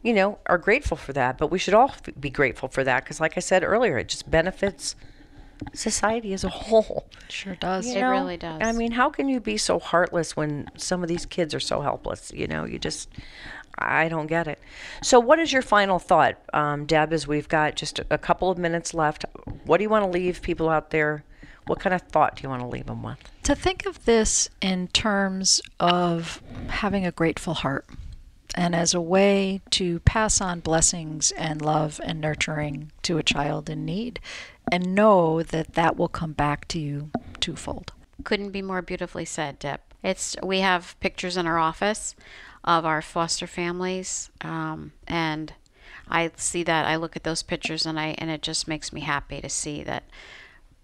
you 0.02 0.14
know, 0.14 0.40
are 0.48 0.58
grateful 0.58 0.98
for 0.98 1.14
that. 1.14 1.38
But 1.38 1.52
we 1.52 1.60
should 1.60 1.76
all 1.76 1.90
f- 1.90 2.10
be 2.20 2.32
grateful 2.32 2.70
for 2.70 2.84
that 2.84 3.04
because, 3.04 3.22
like 3.22 3.38
I 3.38 3.42
said 3.42 3.64
earlier, 3.64 4.00
it 4.00 4.10
just 4.10 4.30
benefits 4.30 4.96
society 5.74 6.34
as 6.34 6.44
a 6.44 6.50
whole. 6.50 7.08
Sure 7.30 7.56
does. 7.56 7.86
You 7.88 7.96
It 7.98 8.02
know? 8.02 8.12
really 8.12 8.38
does. 8.38 8.62
I 8.64 8.72
mean, 8.72 8.92
how 8.92 9.10
can 9.10 9.28
you 9.30 9.40
be 9.40 9.58
so 9.58 9.80
heartless 9.80 10.36
when 10.36 10.70
some 10.78 11.02
of 11.04 11.10
these 11.10 11.26
kids 11.26 11.54
are 11.54 11.60
so 11.60 11.82
helpless? 11.82 12.32
You 12.34 12.48
know, 12.48 12.66
you 12.66 12.80
just, 12.80 13.10
I 13.78 14.08
don't 14.10 14.28
get 14.28 14.48
it. 14.48 14.60
So, 15.02 15.20
what 15.20 15.40
is 15.40 15.52
your 15.54 15.62
final 15.62 16.00
thought, 16.00 16.38
um, 16.54 16.86
Deb? 16.86 17.14
As 17.14 17.28
we've 17.28 17.48
got 17.48 17.76
just 17.76 18.00
a, 18.00 18.06
a 18.12 18.18
couple 18.18 18.50
of 18.50 18.58
minutes 18.58 18.94
left, 18.94 19.26
what 19.66 19.78
do 19.78 19.84
you 19.84 19.90
want 19.90 20.06
to 20.06 20.10
leave 20.12 20.42
people 20.42 20.70
out 20.70 20.90
there? 20.92 21.24
What 21.68 21.80
kind 21.82 21.94
of 21.94 22.02
thought 22.04 22.38
do 22.38 22.44
you 22.44 22.50
want 22.50 22.62
to 22.62 22.68
leave 22.68 22.86
them 22.86 23.04
with? 23.04 23.18
to 23.44 23.56
think 23.56 23.86
of 23.86 24.04
this 24.04 24.50
in 24.62 24.90
terms 24.90 25.62
of 25.80 26.42
having 26.68 27.06
a 27.06 27.12
grateful 27.14 27.54
heart 27.54 27.86
and 28.58 28.76
as 28.76 28.96
a 28.96 29.00
way 29.00 29.62
to 29.70 30.00
pass 30.00 30.42
on 30.42 30.60
blessings 30.60 31.32
and 31.38 31.62
love 31.62 32.02
and 32.04 32.20
nurturing 32.20 32.92
to 33.04 33.20
a 33.20 33.24
child 33.24 33.70
in 33.70 33.86
need 33.86 34.20
and 34.72 34.96
know 34.96 35.44
that 35.44 35.76
that 35.76 35.96
will 35.96 36.08
come 36.08 36.34
back 36.34 36.68
to 36.68 36.80
you 36.80 37.12
twofold. 37.40 37.94
couldn't 38.24 38.50
be 38.50 38.64
more 38.64 38.82
beautifully 38.82 39.24
said, 39.24 39.60
Deb. 39.60 39.80
It's 40.04 40.36
we 40.44 40.60
have 40.62 41.00
pictures 41.00 41.38
in 41.38 41.46
our 41.46 41.60
office 41.60 42.16
of 42.64 42.84
our 42.84 43.02
foster 43.02 43.48
families, 43.48 44.32
um, 44.42 44.92
and 45.08 45.54
I 46.10 46.32
see 46.36 46.64
that. 46.64 46.86
I 46.86 46.96
look 46.96 47.16
at 47.16 47.24
those 47.24 47.44
pictures, 47.44 47.86
and 47.86 48.00
I 48.00 48.16
and 48.18 48.30
it 48.30 48.42
just 48.42 48.68
makes 48.68 48.92
me 48.92 49.02
happy 49.02 49.40
to 49.40 49.50
see 49.50 49.84
that 49.84 50.04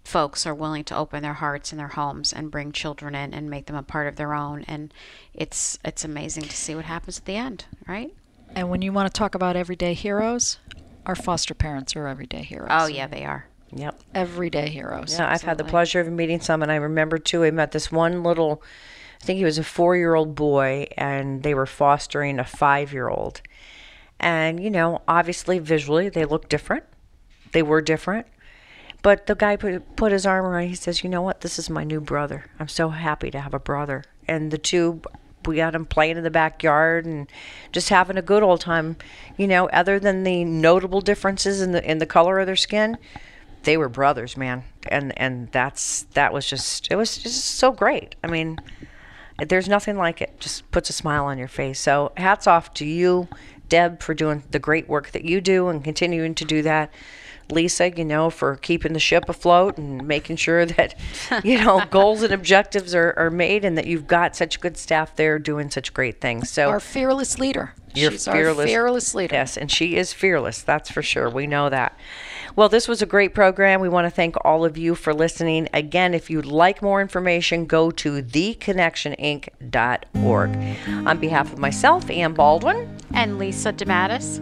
folks 0.04 0.46
are 0.46 0.54
willing 0.54 0.84
to 0.84 0.96
open 0.96 1.22
their 1.22 1.34
hearts 1.34 1.72
and 1.72 1.80
their 1.80 1.88
homes 1.88 2.32
and 2.32 2.50
bring 2.50 2.70
children 2.72 3.14
in 3.14 3.34
and 3.34 3.50
make 3.50 3.66
them 3.66 3.76
a 3.76 3.82
part 3.82 4.06
of 4.06 4.16
their 4.16 4.34
own. 4.34 4.64
And 4.68 4.92
it's 5.32 5.78
it's 5.84 6.04
amazing 6.04 6.44
to 6.44 6.56
see 6.56 6.74
what 6.74 6.84
happens 6.84 7.18
at 7.18 7.24
the 7.24 7.36
end, 7.36 7.64
right? 7.88 8.14
And 8.54 8.68
when 8.70 8.82
you 8.82 8.92
want 8.92 9.12
to 9.12 9.18
talk 9.18 9.34
about 9.34 9.56
everyday 9.56 9.94
heroes, 9.94 10.58
our 11.06 11.16
foster 11.16 11.54
parents 11.54 11.96
are 11.96 12.06
everyday 12.06 12.42
heroes. 12.42 12.68
Oh 12.70 12.86
yeah, 12.86 13.06
they 13.06 13.24
are. 13.24 13.46
Yep. 13.72 14.00
Everyday 14.14 14.68
heroes. 14.68 15.16
Yeah, 15.18 15.28
I've 15.28 15.42
had 15.42 15.58
the 15.58 15.64
pleasure 15.64 16.00
of 16.00 16.08
meeting 16.08 16.40
some, 16.40 16.62
and 16.62 16.70
I 16.70 16.76
remember 16.76 17.18
too. 17.18 17.42
I 17.42 17.50
met 17.50 17.72
this 17.72 17.90
one 17.90 18.22
little, 18.22 18.62
I 19.20 19.24
think 19.24 19.38
he 19.38 19.44
was 19.44 19.58
a 19.58 19.64
four-year-old 19.64 20.36
boy, 20.36 20.86
and 20.96 21.42
they 21.42 21.54
were 21.54 21.66
fostering 21.66 22.38
a 22.38 22.44
five-year-old. 22.44 23.40
And 24.20 24.62
you 24.62 24.70
know, 24.70 25.02
obviously, 25.08 25.58
visually, 25.58 26.08
they 26.08 26.24
look 26.24 26.48
different. 26.48 26.84
They 27.50 27.62
were 27.62 27.80
different. 27.80 28.28
But 29.04 29.26
the 29.26 29.34
guy 29.34 29.56
put 29.56 29.96
put 29.96 30.12
his 30.12 30.24
arm 30.24 30.46
around. 30.46 30.68
He 30.68 30.74
says, 30.74 31.04
"You 31.04 31.10
know 31.10 31.20
what? 31.20 31.42
This 31.42 31.58
is 31.58 31.68
my 31.68 31.84
new 31.84 32.00
brother. 32.00 32.46
I'm 32.58 32.68
so 32.68 32.88
happy 32.88 33.30
to 33.30 33.38
have 33.38 33.52
a 33.52 33.58
brother." 33.58 34.02
And 34.26 34.50
the 34.50 34.56
two, 34.56 35.02
we 35.44 35.56
got 35.56 35.74
them 35.74 35.84
playing 35.84 36.16
in 36.16 36.24
the 36.24 36.30
backyard 36.30 37.04
and 37.04 37.30
just 37.70 37.90
having 37.90 38.16
a 38.16 38.22
good 38.22 38.42
old 38.42 38.62
time. 38.62 38.96
You 39.36 39.46
know, 39.46 39.68
other 39.68 40.00
than 40.00 40.22
the 40.22 40.42
notable 40.44 41.02
differences 41.02 41.60
in 41.60 41.72
the 41.72 41.84
in 41.84 41.98
the 41.98 42.06
color 42.06 42.40
of 42.40 42.46
their 42.46 42.56
skin, 42.56 42.96
they 43.64 43.76
were 43.76 43.90
brothers, 43.90 44.38
man. 44.38 44.64
And 44.88 45.12
and 45.18 45.52
that's 45.52 46.04
that 46.14 46.32
was 46.32 46.48
just 46.48 46.90
it 46.90 46.96
was 46.96 47.18
just 47.18 47.44
so 47.44 47.72
great. 47.72 48.14
I 48.24 48.28
mean, 48.28 48.58
there's 49.36 49.68
nothing 49.68 49.98
like 49.98 50.22
it. 50.22 50.40
Just 50.40 50.70
puts 50.70 50.88
a 50.88 50.94
smile 50.94 51.26
on 51.26 51.36
your 51.36 51.48
face. 51.48 51.78
So 51.78 52.12
hats 52.16 52.46
off 52.46 52.72
to 52.74 52.86
you, 52.86 53.28
Deb, 53.68 54.00
for 54.00 54.14
doing 54.14 54.44
the 54.50 54.58
great 54.58 54.88
work 54.88 55.10
that 55.10 55.26
you 55.26 55.42
do 55.42 55.68
and 55.68 55.84
continuing 55.84 56.34
to 56.36 56.46
do 56.46 56.62
that. 56.62 56.90
Lisa, 57.50 57.90
you 57.90 58.04
know, 58.04 58.30
for 58.30 58.56
keeping 58.56 58.92
the 58.92 59.00
ship 59.00 59.24
afloat 59.28 59.78
and 59.78 60.06
making 60.06 60.36
sure 60.36 60.66
that, 60.66 60.94
you 61.44 61.58
know, 61.62 61.82
goals 61.90 62.22
and 62.22 62.32
objectives 62.32 62.94
are, 62.94 63.14
are 63.16 63.30
made 63.30 63.64
and 63.64 63.76
that 63.78 63.86
you've 63.86 64.06
got 64.06 64.36
such 64.36 64.60
good 64.60 64.76
staff 64.76 65.16
there 65.16 65.38
doing 65.38 65.70
such 65.70 65.92
great 65.94 66.20
things. 66.20 66.50
So 66.50 66.68
Our 66.70 66.80
fearless 66.80 67.38
leader. 67.38 67.72
you're 67.94 68.10
She's 68.12 68.24
fearless. 68.26 68.58
our 68.64 68.66
fearless 68.66 69.14
leader. 69.14 69.34
Yes, 69.36 69.56
and 69.56 69.70
she 69.70 69.96
is 69.96 70.12
fearless. 70.12 70.62
That's 70.62 70.90
for 70.90 71.02
sure. 71.02 71.30
We 71.30 71.46
know 71.46 71.68
that. 71.70 71.96
Well, 72.56 72.68
this 72.68 72.86
was 72.86 73.02
a 73.02 73.06
great 73.06 73.34
program. 73.34 73.80
We 73.80 73.88
want 73.88 74.04
to 74.06 74.10
thank 74.10 74.36
all 74.44 74.64
of 74.64 74.78
you 74.78 74.94
for 74.94 75.12
listening. 75.12 75.68
Again, 75.74 76.14
if 76.14 76.30
you'd 76.30 76.46
like 76.46 76.82
more 76.82 77.00
information, 77.00 77.66
go 77.66 77.90
to 77.90 78.22
theconnectioninc.org. 78.22 81.06
On 81.06 81.18
behalf 81.18 81.52
of 81.52 81.58
myself, 81.58 82.08
Ann 82.10 82.32
Baldwin, 82.34 82.96
And 83.12 83.38
Lisa 83.38 83.72
DeMattis, 83.72 84.38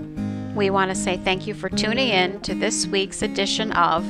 we 0.54 0.70
want 0.70 0.90
to 0.90 0.94
say 0.94 1.16
thank 1.18 1.46
you 1.46 1.54
for 1.54 1.68
tuning 1.68 2.08
in 2.08 2.40
to 2.42 2.54
this 2.54 2.86
week's 2.86 3.22
edition 3.22 3.72
of 3.72 4.04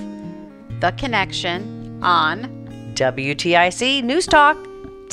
The 0.81 0.92
Connection 0.92 2.02
on 2.02 2.92
WTIC 2.94 4.02
News 4.02 4.26
Talk. 4.26 4.57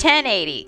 1080. 0.02 0.68